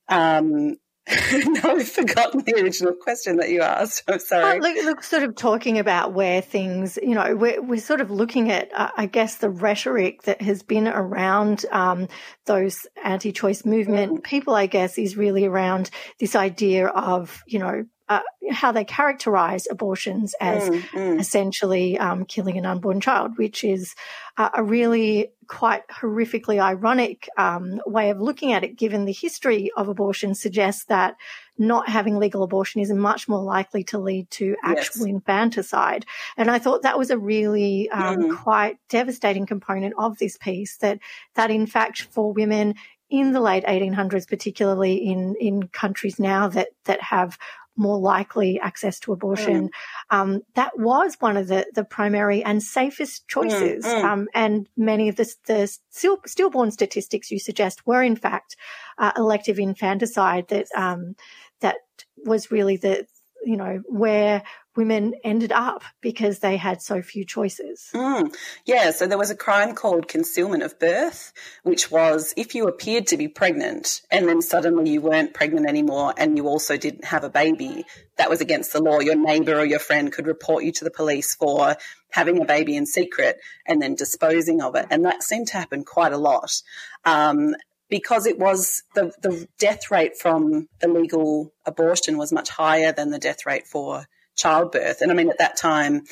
[0.08, 0.76] Um,
[1.46, 4.04] no, I've forgotten the original question that you asked.
[4.08, 4.58] I'm sorry.
[4.60, 8.50] Look, look, sort of talking about where things, you know, we're, we're sort of looking
[8.50, 12.08] at, uh, I guess, the rhetoric that has been around um,
[12.46, 14.24] those anti-choice movement mm.
[14.24, 14.54] people.
[14.54, 15.90] I guess is really around
[16.20, 21.20] this idea of, you know, uh, how they characterize abortions as mm, mm.
[21.20, 23.94] essentially um, killing an unborn child, which is
[24.36, 29.70] uh, a really quite horrifically ironic um, way of looking at it, given the history
[29.76, 31.16] of abortion suggests that
[31.56, 35.14] not having legal abortion is much more likely to lead to actual yes.
[35.14, 36.04] infanticide.
[36.36, 38.36] And I thought that was a really um, mm.
[38.36, 40.98] quite devastating component of this piece that
[41.36, 42.74] that in fact for women
[43.10, 47.38] in the late 1800s, particularly in, in countries now that, that have
[47.76, 49.68] more likely access to abortion.
[49.68, 50.16] Mm.
[50.16, 53.84] Um, that was one of the, the primary and safest choices.
[53.84, 54.04] Mm, mm.
[54.04, 58.56] Um, and many of the, the still, stillborn statistics you suggest were in fact
[58.98, 61.16] uh, elective infanticide that, um,
[61.60, 61.76] that
[62.24, 63.06] was really the,
[63.44, 64.42] you know, where
[64.76, 67.90] women ended up because they had so few choices.
[67.94, 68.34] Mm.
[68.64, 71.32] Yeah, so there was a crime called concealment of birth,
[71.62, 76.14] which was if you appeared to be pregnant and then suddenly you weren't pregnant anymore
[76.16, 77.84] and you also didn't have a baby,
[78.16, 79.00] that was against the law.
[79.00, 81.76] Your neighbour or your friend could report you to the police for
[82.10, 84.87] having a baby in secret and then disposing of it.
[84.90, 86.62] And that seemed to happen quite a lot.
[87.04, 87.54] Um,
[87.90, 93.18] because it was the, the death rate from illegal abortion was much higher than the
[93.18, 95.00] death rate for childbirth.
[95.00, 96.02] And I mean, at that time,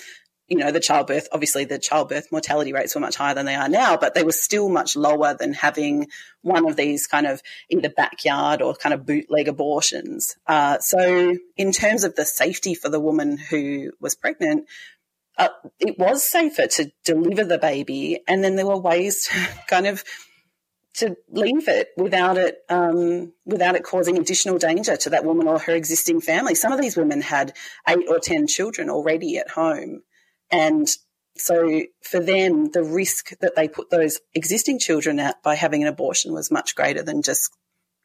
[0.48, 3.68] you know, the childbirth, obviously the childbirth mortality rates were much higher than they are
[3.68, 6.08] now, but they were still much lower than having
[6.42, 10.36] one of these kind of either backyard or kind of bootleg abortions.
[10.46, 14.66] Uh, so in terms of the safety for the woman who was pregnant,
[15.38, 15.48] uh,
[15.80, 18.20] it was safer to deliver the baby.
[18.28, 20.04] And then there were ways to kind of
[20.94, 25.58] to leave it without it um, without it causing additional danger to that woman or
[25.58, 26.54] her existing family.
[26.54, 27.54] Some of these women had
[27.88, 30.02] eight or ten children already at home,
[30.50, 30.88] and
[31.36, 35.88] so for them, the risk that they put those existing children at by having an
[35.88, 37.50] abortion was much greater than just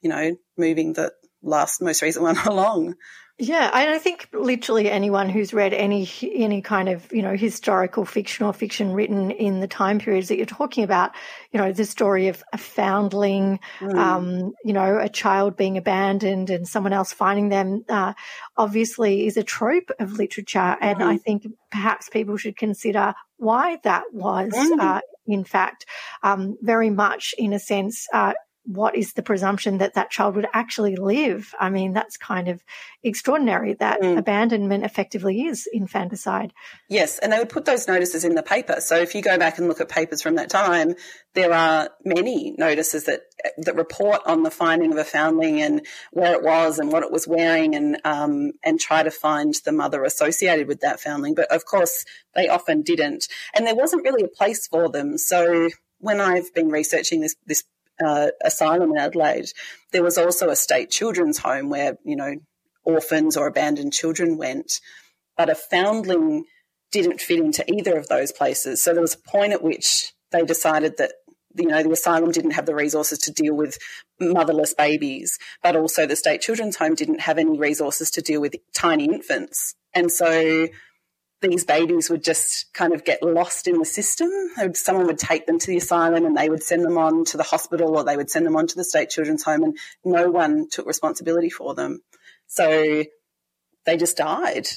[0.01, 2.95] you know moving the last most recent one along.
[3.39, 8.47] Yeah, I think literally anyone who's read any any kind of you know historical fiction
[8.47, 11.11] or fiction written in the time periods that you're talking about,
[11.51, 13.95] you know, the story of a foundling, mm.
[13.95, 18.13] um, you know, a child being abandoned and someone else finding them, uh,
[18.57, 21.05] obviously is a trope of literature, and mm.
[21.05, 24.51] I think perhaps people should consider why that was.
[24.51, 24.79] Mm.
[24.79, 25.85] Uh, in fact,
[26.23, 28.33] um, very much in a sense, uh,
[28.67, 31.53] what is the presumption that that child would actually live?
[31.57, 32.61] I mean, that's kind of
[33.01, 34.17] extraordinary that mm.
[34.17, 36.51] abandonment effectively is infanticide.
[36.89, 38.81] Yes, and they would put those notices in the paper.
[38.81, 40.95] So if you go back and look at papers from that time,
[41.33, 43.21] there are many notices that
[43.59, 47.11] that report on the finding of a foundling and where it was and what it
[47.11, 51.35] was wearing and um, and try to find the mother associated with that foundling.
[51.35, 52.03] But of course,
[52.35, 55.17] they often didn't, and there wasn't really a place for them.
[55.17, 57.63] So when I've been researching this this
[58.03, 59.49] uh, asylum in Adelaide,
[59.91, 62.35] there was also a state children's home where, you know,
[62.83, 64.79] orphans or abandoned children went.
[65.35, 66.45] But a foundling
[66.91, 68.81] didn't fit into either of those places.
[68.81, 71.11] So there was a point at which they decided that
[71.55, 73.77] you know the asylum didn't have the resources to deal with
[74.19, 78.55] motherless babies, but also the state children's home didn't have any resources to deal with
[78.75, 80.67] tiny infants, and so
[81.41, 84.29] these babies would just kind of get lost in the system.
[84.73, 87.43] Someone would take them to the asylum and they would send them on to the
[87.43, 90.67] hospital or they would send them on to the state children's home and no one
[90.69, 92.01] took responsibility for them.
[92.47, 93.03] So
[93.85, 94.67] they just died.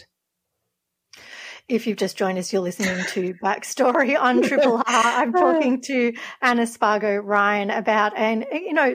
[1.71, 4.85] If you've just joined us, you're listening to Backstory on Triple R.
[4.89, 6.12] I'm talking to
[6.43, 8.93] Anna Spargo Ryan about an, you know,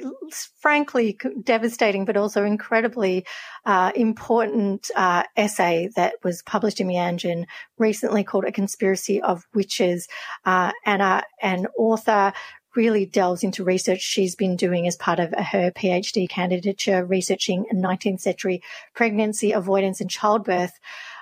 [0.60, 3.26] frankly devastating, but also incredibly
[3.66, 7.46] uh, important uh, essay that was published in Meanjin
[7.78, 10.10] recently called A Conspiracy of Witches.
[10.44, 12.34] Uh, Anna, an author,
[12.76, 18.20] really delves into research she's been doing as part of her PhD candidature, researching 19th
[18.20, 18.62] century
[18.94, 20.74] pregnancy avoidance and childbirth.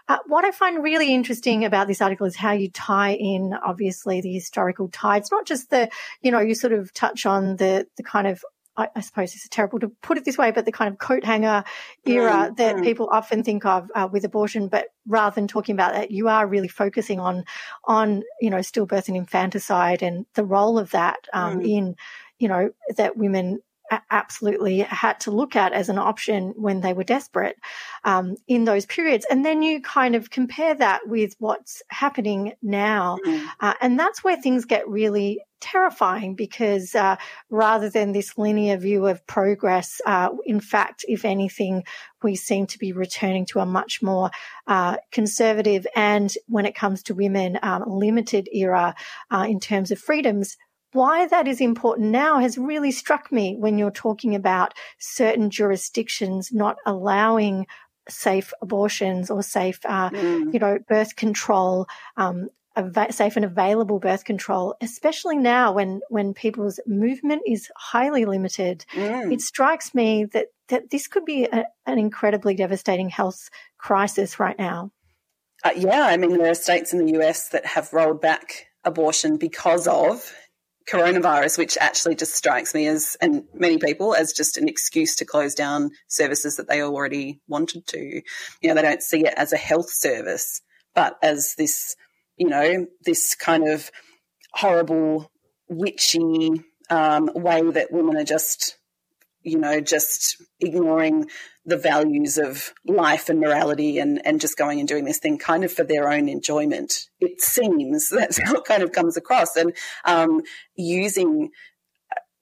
[0.07, 4.19] Uh, what I find really interesting about this article is how you tie in, obviously,
[4.19, 5.17] the historical tie.
[5.17, 5.89] It's not just the,
[6.21, 8.43] you know, you sort of touch on the, the kind of
[8.75, 11.23] I, I, suppose it's terrible to put it this way, but the kind of coat
[11.23, 11.63] hanger
[12.05, 12.83] era mm, that mm.
[12.83, 16.47] people often think of uh, with abortion, but rather than talking about that, you are
[16.47, 17.45] really focusing on,
[17.85, 21.69] on, you know, stillbirth and infanticide and the role of that, um, mm.
[21.69, 21.95] in,
[22.39, 23.59] you know, that women
[24.11, 27.57] absolutely had to look at as an option when they were desperate
[28.03, 29.25] um, in those periods.
[29.29, 33.17] And then you kind of compare that with what's happening now.
[33.25, 33.45] Mm-hmm.
[33.59, 37.15] Uh, and that's where things get really terrifying because uh,
[37.49, 41.83] rather than this linear view of progress, uh, in fact, if anything,
[42.21, 44.29] we seem to be returning to a much more
[44.67, 48.93] uh, conservative and, when it comes to women, um, limited era
[49.31, 50.57] uh, in terms of freedoms
[50.93, 56.51] why that is important now has really struck me when you're talking about certain jurisdictions
[56.51, 57.67] not allowing
[58.09, 60.53] safe abortions or safe, uh, mm.
[60.53, 61.87] you know, birth control,
[62.17, 68.25] um, av- safe and available birth control, especially now when, when people's movement is highly
[68.25, 68.85] limited.
[68.93, 69.33] Mm.
[69.33, 74.57] It strikes me that, that this could be a, an incredibly devastating health crisis right
[74.57, 74.91] now.
[75.63, 79.37] Uh, yeah, I mean, there are states in the US that have rolled back abortion
[79.37, 80.33] because of
[80.89, 85.25] coronavirus, which actually just strikes me as, and many people, as just an excuse to
[85.25, 88.21] close down services that they already wanted to.
[88.61, 90.61] You know, they don't see it as a health service,
[90.93, 91.95] but as this,
[92.37, 93.91] you know, this kind of
[94.53, 95.31] horrible,
[95.69, 98.77] witchy um, way that women are just
[99.43, 101.29] you know, just ignoring
[101.65, 105.63] the values of life and morality and, and just going and doing this thing kind
[105.63, 107.07] of for their own enjoyment.
[107.19, 109.55] It seems that's how it kind of comes across.
[109.55, 109.73] And
[110.05, 110.41] um,
[110.75, 111.51] using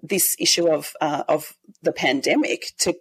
[0.02, 2.96] this issue of uh, of the pandemic to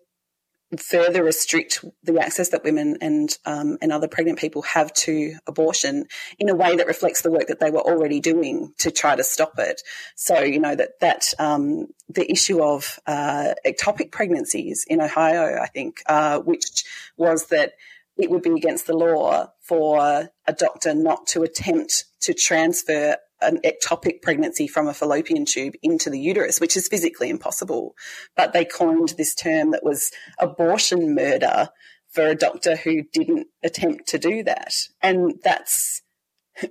[0.78, 6.06] further restrict the access that women and um, and other pregnant people have to abortion
[6.38, 9.24] in a way that reflects the work that they were already doing to try to
[9.24, 9.82] stop it.
[10.14, 15.66] So you know that that um, the issue of uh, ectopic pregnancies in Ohio, I
[15.66, 16.84] think, uh, which
[17.16, 17.72] was that
[18.16, 23.60] it would be against the law for a doctor not to attempt to transfer an
[23.64, 27.94] ectopic pregnancy from a fallopian tube into the uterus, which is physically impossible.
[28.36, 31.70] But they coined this term that was abortion murder
[32.10, 34.74] for a doctor who didn't attempt to do that.
[35.02, 36.02] And that's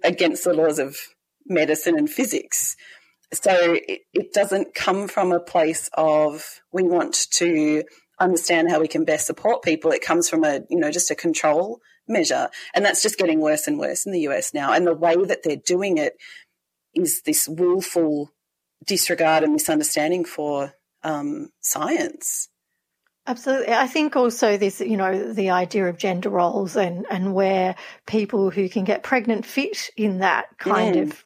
[0.04, 0.98] against the laws of
[1.46, 2.76] medicine and physics.
[3.32, 7.84] So it, it doesn't come from a place of we want to
[8.20, 9.92] understand how we can best support people.
[9.92, 12.50] It comes from a, you know, just a control measure.
[12.74, 14.74] And that's just getting worse and worse in the US now.
[14.74, 16.14] And the way that they're doing it
[16.94, 18.32] is this willful
[18.86, 20.74] disregard and misunderstanding for
[21.04, 22.50] um, science.
[23.28, 23.74] Absolutely.
[23.74, 27.76] I think also this, you know, the idea of gender roles and, and where
[28.08, 31.02] people who can get pregnant fit in that kind mm.
[31.04, 31.26] of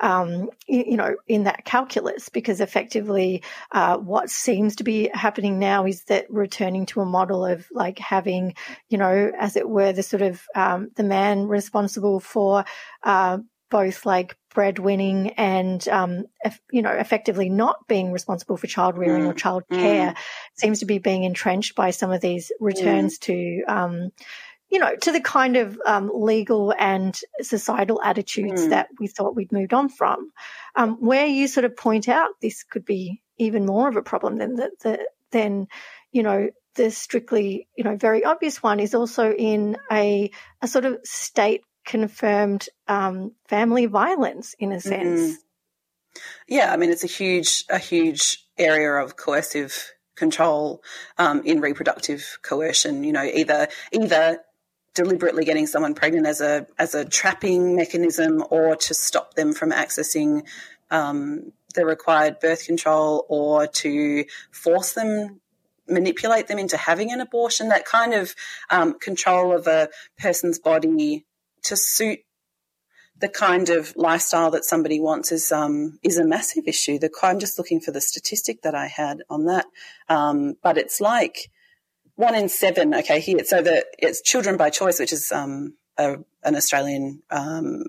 [0.00, 3.42] um, you know, in that calculus, because effectively,
[3.72, 7.98] uh, what seems to be happening now is that returning to a model of like
[7.98, 8.54] having,
[8.88, 12.64] you know, as it were, the sort of um, the man responsible for
[13.02, 13.38] uh,
[13.70, 16.24] both like breadwinning and, um,
[16.72, 19.30] you know, effectively not being responsible for child rearing mm.
[19.30, 20.16] or child care mm.
[20.54, 23.20] seems to be being entrenched by some of these returns mm.
[23.22, 24.10] to, um,
[24.70, 28.70] you know, to the kind of um, legal and societal attitudes mm.
[28.70, 30.30] that we thought we'd moved on from.
[30.76, 34.36] Um, where you sort of point out this could be even more of a problem
[34.36, 35.68] than the, the than
[36.12, 40.30] you know the strictly you know very obvious one is also in a
[40.62, 45.20] a sort of state confirmed um, family violence in a sense.
[45.20, 46.20] Mm-hmm.
[46.46, 50.82] Yeah, I mean it's a huge a huge area of coercive control
[51.16, 53.02] um, in reproductive coercion.
[53.04, 54.40] You know, either either
[54.94, 59.70] deliberately getting someone pregnant as a as a trapping mechanism or to stop them from
[59.70, 60.46] accessing
[60.90, 65.40] um, the required birth control or to force them
[65.90, 68.34] manipulate them into having an abortion that kind of
[68.68, 71.24] um, control of a person's body
[71.64, 72.20] to suit
[73.20, 76.98] the kind of lifestyle that somebody wants is um, is a massive issue.
[76.98, 79.66] The I'm just looking for the statistic that I had on that,
[80.08, 81.50] um, but it's like
[82.14, 82.94] one in seven.
[82.94, 83.44] Okay, here.
[83.44, 87.84] So the it's Children by Choice, which is um, a, an Australian um,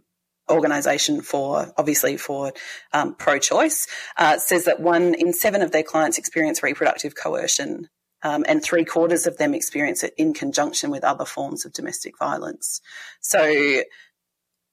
[0.49, 2.53] organisation for obviously for
[2.91, 7.87] um, pro-choice, uh, says that one in seven of their clients experience reproductive coercion.
[8.21, 12.17] Um, and three quarters of them experience it in conjunction with other forms of domestic
[12.17, 12.81] violence.
[13.21, 13.81] So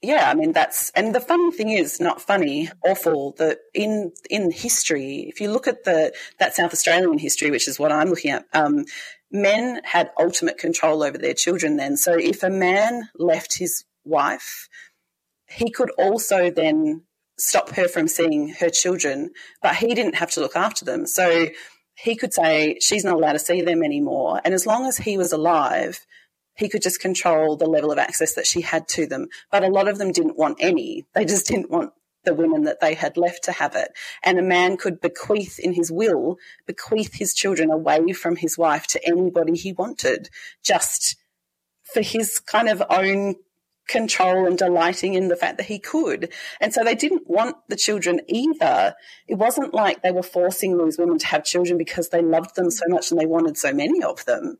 [0.01, 4.51] yeah, I mean that's and the funny thing is not funny, awful that in in
[4.51, 8.31] history, if you look at the that South Australian history, which is what I'm looking
[8.31, 8.85] at, um,
[9.31, 11.97] men had ultimate control over their children then.
[11.97, 14.69] So if a man left his wife,
[15.49, 17.03] he could also then
[17.39, 19.31] stop her from seeing her children,
[19.61, 21.07] but he didn't have to look after them.
[21.07, 21.47] So
[21.97, 24.39] he could say she's not allowed to see them anymore.
[24.45, 26.05] And as long as he was alive,
[26.55, 29.27] he could just control the level of access that she had to them.
[29.51, 31.05] But a lot of them didn't want any.
[31.13, 31.93] They just didn't want
[32.23, 33.89] the women that they had left to have it.
[34.23, 36.37] And a man could bequeath in his will,
[36.67, 40.29] bequeath his children away from his wife to anybody he wanted,
[40.63, 41.15] just
[41.83, 43.35] for his kind of own
[43.87, 46.31] control and delighting in the fact that he could.
[46.59, 48.95] And so they didn't want the children either.
[49.27, 52.69] It wasn't like they were forcing these women to have children because they loved them
[52.69, 54.57] so much and they wanted so many of them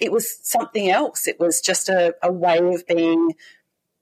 [0.00, 1.28] it was something else.
[1.28, 3.34] It was just a, a way of being,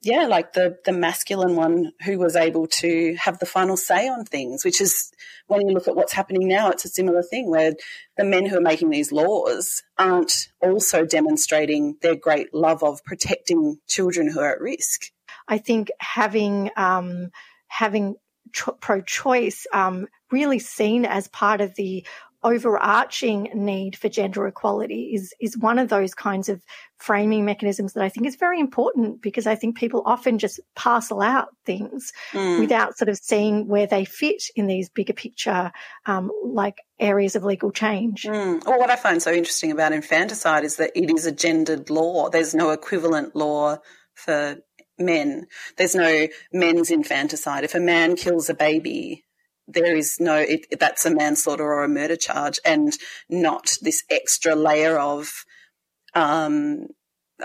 [0.02, 4.24] yeah, like the, the masculine one who was able to have the final say on
[4.24, 5.12] things, which is
[5.48, 7.74] when you look at what's happening now, it's a similar thing where
[8.16, 13.78] the men who are making these laws aren't also demonstrating their great love of protecting
[13.88, 15.10] children who are at risk.
[15.48, 17.30] I think having, um,
[17.66, 18.14] having
[18.52, 22.06] pro-choice um, really seen as part of the
[22.42, 26.62] overarching need for gender equality is is one of those kinds of
[26.96, 31.20] framing mechanisms that I think is very important because I think people often just parcel
[31.20, 32.60] out things mm.
[32.60, 35.72] without sort of seeing where they fit in these bigger picture
[36.06, 38.24] um, like areas of legal change.
[38.24, 38.64] Mm.
[38.64, 42.28] Well, what I find so interesting about infanticide is that it is a gendered law.
[42.30, 43.78] There's no equivalent law
[44.14, 44.58] for
[44.98, 45.46] men.
[45.76, 47.64] There's no men's infanticide.
[47.64, 49.24] If a man kills a baby,
[49.68, 52.94] there is no it, that's a manslaughter or a murder charge and
[53.28, 55.44] not this extra layer of
[56.14, 56.86] um,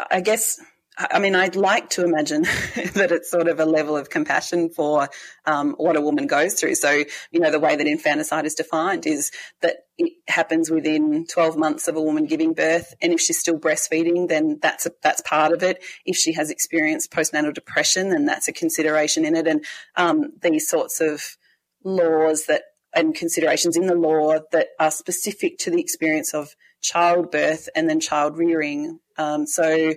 [0.09, 0.59] i guess
[0.97, 2.43] I mean, I'd like to imagine
[2.93, 5.09] that it's sort of a level of compassion for
[5.45, 6.75] um, what a woman goes through.
[6.75, 11.57] So, you know, the way that infanticide is defined is that it happens within 12
[11.57, 12.93] months of a woman giving birth.
[13.01, 15.83] And if she's still breastfeeding, then that's, a, that's part of it.
[16.05, 19.47] If she has experienced postnatal depression, then that's a consideration in it.
[19.47, 19.65] And
[19.95, 21.37] um, these sorts of
[21.83, 22.63] laws that
[22.93, 27.99] and considerations in the law that are specific to the experience of childbirth and then
[27.99, 28.99] child rearing.
[29.17, 29.93] Um, so,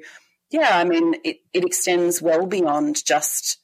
[0.51, 3.59] yeah, I mean, it, it extends well beyond just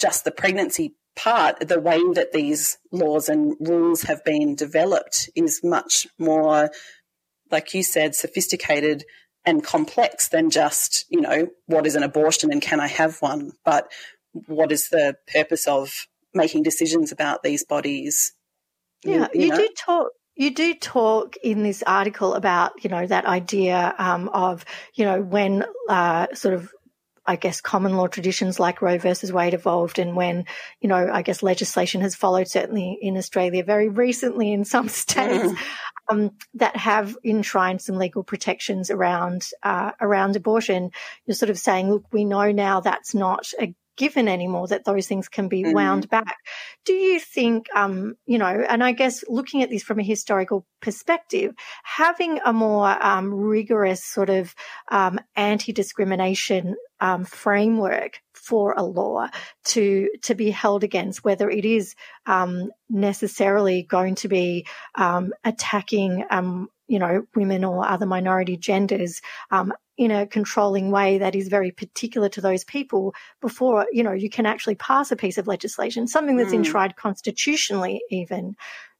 [0.00, 1.68] just the pregnancy part.
[1.68, 6.70] The way that these laws and rules have been developed is much more,
[7.50, 9.04] like you said, sophisticated
[9.44, 13.52] and complex than just you know what is an abortion and can I have one,
[13.64, 13.90] but
[14.46, 18.32] what is the purpose of making decisions about these bodies.
[19.04, 20.08] Yeah, you, you, you do talk.
[20.34, 24.64] You do talk in this article about, you know, that idea um, of,
[24.94, 26.70] you know, when uh, sort of
[27.28, 30.46] I guess common law traditions like Roe versus Wade evolved and when,
[30.80, 35.44] you know, I guess legislation has followed certainly in Australia very recently in some states
[35.44, 35.58] mm.
[36.08, 40.90] um, that have enshrined some legal protections around, uh, around abortion.
[41.26, 45.06] You're sort of saying, look, we know now that's not a given anymore that those
[45.06, 45.74] things can be mm.
[45.74, 46.36] wound back.
[46.86, 50.64] Do you think, um, you know, and I guess looking at this from a historical
[50.80, 54.54] perspective, having a more um, rigorous sort of
[54.90, 59.28] um, anti-discrimination um, framework for a law
[59.64, 61.94] to to be held against, whether it is
[62.26, 66.24] um, necessarily going to be um, attacking
[66.88, 69.20] you know, women or other minority genders
[69.50, 74.12] um, in a controlling way that is very particular to those people before, you know,
[74.12, 76.58] you can actually pass a piece of legislation, something that's mm.
[76.58, 78.54] enshrined constitutionally even.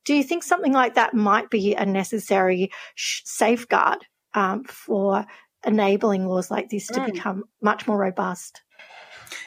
[0.05, 5.25] Do you think something like that might be a necessary sh- safeguard um, for
[5.65, 7.13] enabling laws like this to mm.
[7.13, 8.63] become much more robust?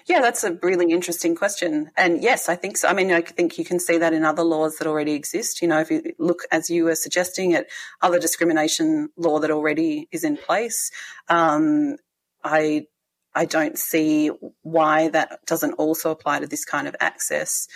[0.08, 1.92] Yeah, that's a really interesting question.
[1.96, 2.88] And yes, I think so.
[2.88, 5.62] I mean, I think you can see that in other laws that already exist.
[5.62, 7.68] You know, if you look, as you were suggesting, at
[8.02, 10.92] other discrimination law that already is in place,
[11.30, 11.96] um,
[12.44, 12.86] I
[13.34, 14.30] I don't see
[14.62, 17.68] why that doesn't also apply to this kind of access.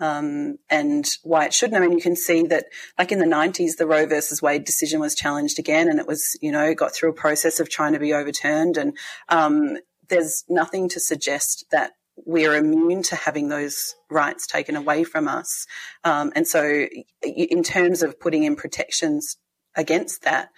[0.00, 1.80] Um, and why it shouldn't.
[1.80, 2.64] I mean, you can see that,
[2.98, 6.36] like in the 90s, the Roe versus Wade decision was challenged again, and it was,
[6.42, 8.76] you know, got through a process of trying to be overturned.
[8.76, 8.98] And
[9.28, 9.76] um,
[10.08, 15.66] there's nothing to suggest that we're immune to having those rights taken away from us.
[16.04, 16.86] Um, and so,
[17.22, 19.36] in terms of putting in protections
[19.76, 20.50] against that,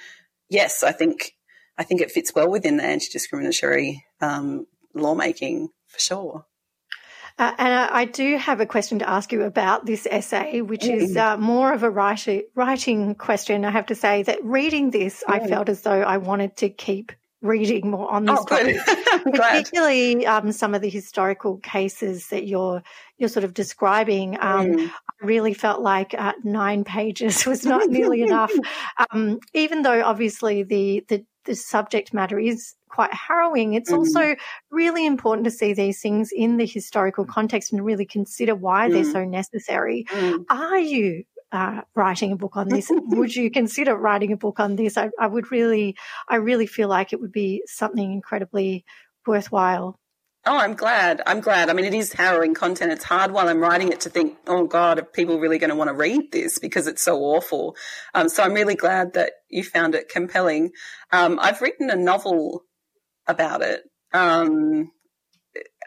[0.48, 1.32] yes, I think
[1.78, 6.46] I think it fits well within the anti-discriminatory um, lawmaking for sure.
[7.38, 10.84] Uh, and I, I, do have a question to ask you about this essay, which
[10.84, 10.96] mm.
[10.96, 13.66] is uh, more of a writer, writing question.
[13.66, 15.34] I have to say that reading this, mm.
[15.34, 18.76] I felt as though I wanted to keep reading more on this oh, topic,
[19.24, 22.82] particularly um, some of the historical cases that you're
[23.18, 24.36] you're sort of describing.
[24.40, 24.88] Um, mm.
[24.88, 28.52] I really felt like uh, nine pages was not nearly enough,
[29.10, 33.74] um, even though obviously the, the the subject matter is quite harrowing.
[33.74, 33.98] It's mm.
[33.98, 34.34] also
[34.70, 38.92] really important to see these things in the historical context and really consider why mm.
[38.92, 40.06] they're so necessary.
[40.10, 40.44] Mm.
[40.50, 42.90] Are you uh, writing a book on this.
[42.90, 44.96] would you consider writing a book on this?
[44.96, 45.96] I, I would really,
[46.28, 48.84] I really feel like it would be something incredibly
[49.26, 49.98] worthwhile.
[50.48, 51.22] Oh, I'm glad.
[51.26, 51.68] I'm glad.
[51.68, 52.92] I mean, it is harrowing content.
[52.92, 55.76] It's hard while I'm writing it to think, oh God, are people really going to
[55.76, 57.74] want to read this because it's so awful?
[58.14, 60.70] Um, so I'm really glad that you found it compelling.
[61.10, 62.62] Um, I've written a novel
[63.26, 63.82] about it.
[64.12, 64.92] Um,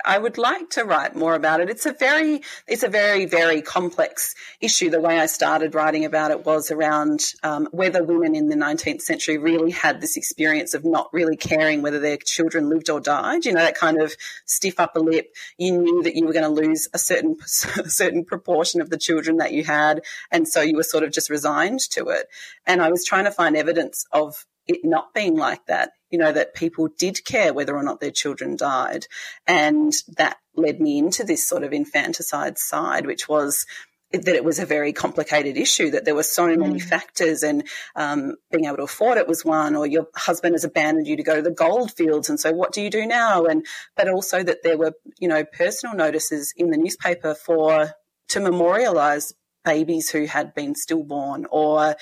[0.06, 1.70] I would like to write more about it.
[1.70, 4.90] It's a very, it's a very, very complex issue.
[4.90, 9.02] The way I started writing about it was around um, whether women in the 19th
[9.02, 13.46] century really had this experience of not really caring whether their children lived or died.
[13.46, 15.34] You know, that kind of stiff upper lip.
[15.58, 17.38] You knew that you were going to lose a certain,
[17.78, 20.02] a certain proportion of the children that you had.
[20.32, 22.28] And so you were sort of just resigned to it.
[22.66, 26.32] And I was trying to find evidence of it not being like that, you know,
[26.32, 29.08] that people did care whether or not their children died.
[29.48, 33.66] And that led me into this sort of infanticide side, which was
[34.12, 36.82] that it was a very complicated issue, that there were so many mm.
[36.82, 41.08] factors and um, being able to afford it was one, or your husband has abandoned
[41.08, 42.30] you to go to the gold fields.
[42.30, 43.46] And so what do you do now?
[43.46, 43.66] And,
[43.96, 47.92] but also that there were, you know, personal notices in the newspaper for,
[48.30, 49.34] to memorialize
[49.66, 51.96] babies who had been stillborn or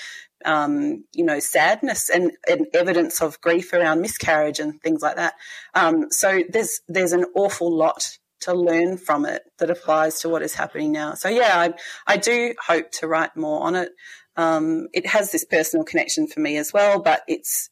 [0.44, 5.34] um, you know, sadness and, and, evidence of grief around miscarriage and things like that.
[5.74, 10.42] Um, so there's there's an awful lot to learn from it that applies to what
[10.42, 11.14] is happening now.
[11.14, 11.74] So yeah, I,
[12.06, 13.90] I do hope to write more on it.
[14.36, 17.70] Um, it has this personal connection for me as well, but it's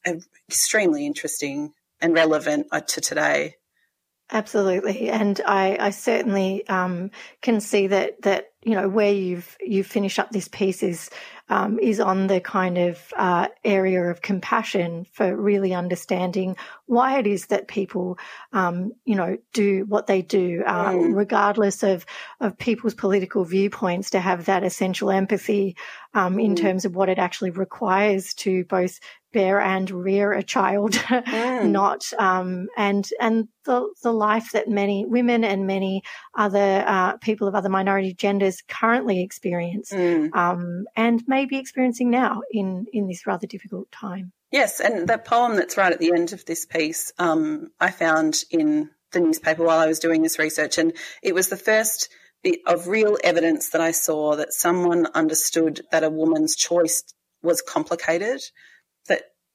[0.48, 3.54] extremely interesting and relevant uh, to today.
[4.32, 7.12] Absolutely, and I, I certainly um,
[7.42, 11.10] can see that that you know where you've you finish up this piece is
[11.48, 16.56] um, is on the kind of uh, area of compassion for really understanding
[16.86, 18.18] why it is that people,
[18.52, 21.14] um, you know, do what they do, uh, mm.
[21.14, 22.04] regardless of
[22.40, 24.10] of people's political viewpoints.
[24.10, 25.76] To have that essential empathy
[26.14, 26.60] um, in mm.
[26.60, 28.98] terms of what it actually requires to both
[29.36, 31.70] bear and rear a child, mm.
[31.70, 36.02] not um, and and the the life that many women and many
[36.34, 40.34] other uh, people of other minority genders currently experience, mm.
[40.34, 44.32] um, and may be experiencing now in in this rather difficult time.
[44.50, 48.42] Yes, and that poem that's right at the end of this piece, um, I found
[48.50, 52.08] in the newspaper while I was doing this research, and it was the first
[52.42, 57.02] bit of real evidence that I saw that someone understood that a woman's choice
[57.42, 58.40] was complicated,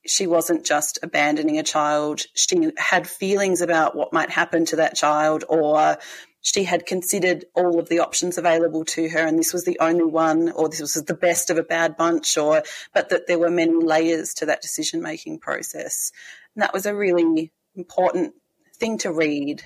[0.05, 4.95] she wasn't just abandoning a child, she had feelings about what might happen to that
[4.95, 5.97] child or
[6.41, 10.03] she had considered all of the options available to her and this was the only
[10.03, 13.51] one or this was the best of a bad bunch or but that there were
[13.51, 16.11] many layers to that decision making process.
[16.55, 18.33] And that was a really important
[18.75, 19.63] thing to read.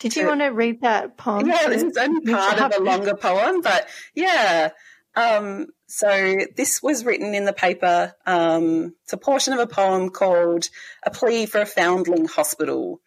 [0.00, 1.46] Did you want to read that poem?
[1.46, 4.70] Yeah this is only part of a longer poem but yeah
[5.16, 10.10] um, so this was written in the paper um, it's a portion of a poem
[10.10, 10.68] called
[11.04, 13.00] a plea for a foundling hospital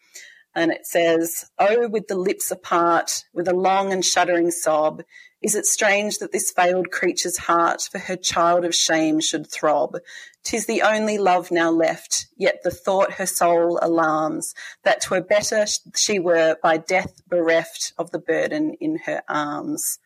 [0.54, 5.02] and it says, Oh, with the lips apart, with a long and shuddering sob,
[5.42, 9.98] is it strange that this failed creature's heart for her child of shame should throb?
[10.44, 15.66] Tis the only love now left, yet the thought her soul alarms, that twere better
[15.96, 19.98] she were by death bereft of the burden in her arms.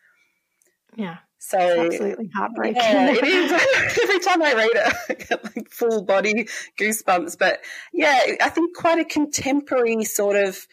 [0.95, 1.17] Yeah.
[1.39, 2.81] So absolutely heartbreaking.
[2.81, 3.51] Yeah, it is.
[4.03, 6.47] Every time I read it, I get like full body
[6.79, 7.37] goosebumps.
[7.39, 7.61] But
[7.93, 10.67] yeah, I think quite a contemporary sort of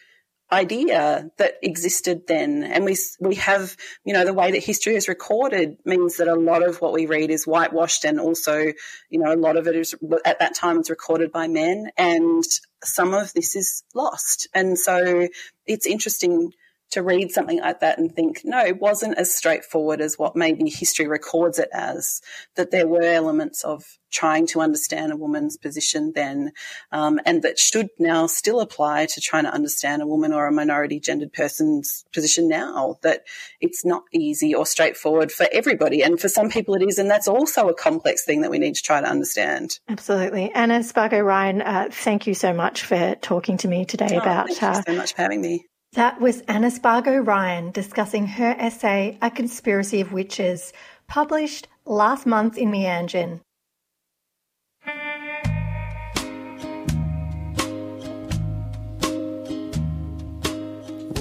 [0.51, 2.63] idea that existed then.
[2.63, 6.35] And we, we have, you know, the way that history is recorded means that a
[6.35, 8.71] lot of what we read is whitewashed and also,
[9.09, 9.95] you know, a lot of it is
[10.25, 12.43] at that time was recorded by men and
[12.83, 14.47] some of this is lost.
[14.53, 15.27] And so
[15.65, 16.51] it's interesting
[16.91, 20.69] to read something like that and think, no, it wasn't as straightforward as what maybe
[20.69, 22.21] history records it as,
[22.55, 26.51] that there were elements of trying to understand a woman's position then,
[26.93, 30.51] um, and that should now still apply to trying to understand a woman or a
[30.51, 33.23] minority gendered person's position now, that
[33.59, 36.01] it's not easy or straightforward for everybody.
[36.01, 38.75] And for some people it is, and that's also a complex thing that we need
[38.75, 39.79] to try to understand.
[39.89, 40.51] Absolutely.
[40.53, 44.47] Anna Spargo Ryan, uh, thank you so much for talking to me today oh, about.
[44.47, 45.65] Thank you uh, so much for having me.
[45.93, 50.73] That was Anna Spargo Ryan discussing her essay, A Conspiracy of Witches,
[51.07, 53.39] published last month in Meanjin.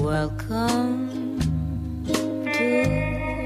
[0.01, 1.41] Welcome
[2.09, 2.85] to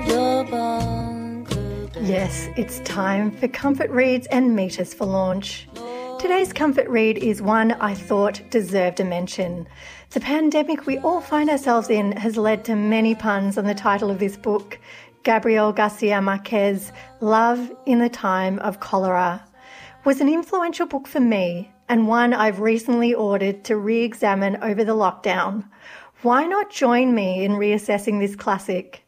[0.09, 2.01] the bunker.
[2.01, 5.69] Yes, it's time for Comfort Reads and Meters for launch.
[6.19, 9.67] Today's comfort read is one I thought deserved a mention.
[10.11, 14.11] The pandemic we all find ourselves in has led to many puns on the title
[14.11, 14.77] of this book,
[15.23, 16.91] Gabriel Garcia Marquez,
[17.21, 19.45] Love in the Time of Cholera,
[20.05, 24.97] was an influential book for me and one I've recently ordered to re-examine over the
[24.97, 25.69] lockdown.
[26.23, 29.05] Why not join me in reassessing this classic?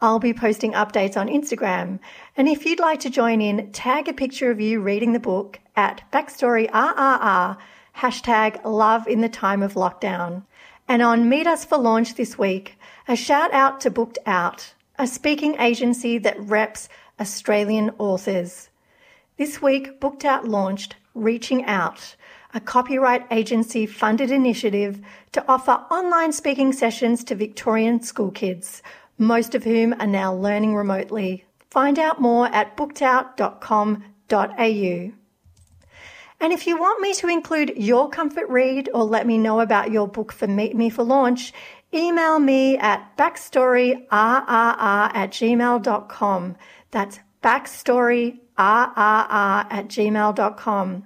[0.00, 2.00] I'll be posting updates on Instagram.
[2.36, 5.60] And if you'd like to join in, tag a picture of you reading the book
[5.76, 7.56] at backstoryRRR,
[8.00, 10.42] hashtag love in the time of lockdown.
[10.88, 15.06] And on Meet Us for Launch this week, a shout out to Booked Out, a
[15.06, 16.88] speaking agency that reps
[17.20, 18.70] Australian authors.
[19.36, 22.16] This week, Booked Out launched Reaching Out,
[22.52, 25.00] a copyright agency funded initiative
[25.32, 28.82] to offer online speaking sessions to Victorian school kids
[29.20, 31.44] most of whom are now learning remotely.
[31.68, 35.19] Find out more at bookedout.com.au.
[36.42, 39.92] And if you want me to include your comfort read or let me know about
[39.92, 41.52] your book for Meet Me for Launch,
[41.92, 46.56] email me at backstoryrrr at gmail.com.
[46.90, 51.04] That's backstoryrrr at gmail.com.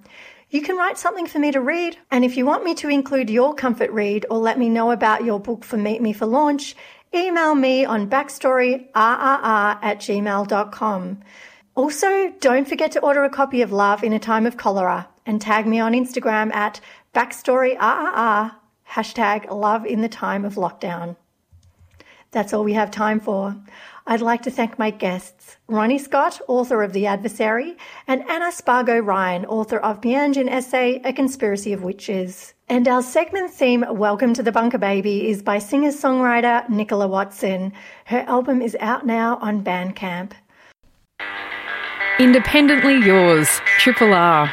[0.50, 3.28] You can write something for me to read, and if you want me to include
[3.28, 6.76] your comfort read or let me know about your book for Meet Me for Launch,
[7.12, 11.20] email me on backstoryrrr at gmail.com.
[11.74, 15.40] Also, don't forget to order a copy of Love in a Time of Cholera and
[15.40, 16.80] tag me on Instagram at
[17.14, 18.58] backstoryrrr, ah, ah, ah,
[18.90, 21.16] hashtag love in the time of lockdown.
[22.30, 23.56] That's all we have time for.
[24.06, 28.98] I'd like to thank my guests, Ronnie Scott, author of The Adversary, and Anna Spargo
[28.98, 32.52] Ryan, author of Meanjin essay, A Conspiracy of Witches.
[32.68, 37.72] And our segment theme, Welcome to the Bunker Baby, is by singer-songwriter Nicola Watson.
[38.06, 40.32] Her album is out now on Bandcamp.
[42.18, 43.48] Independently yours,
[43.78, 44.52] Triple R.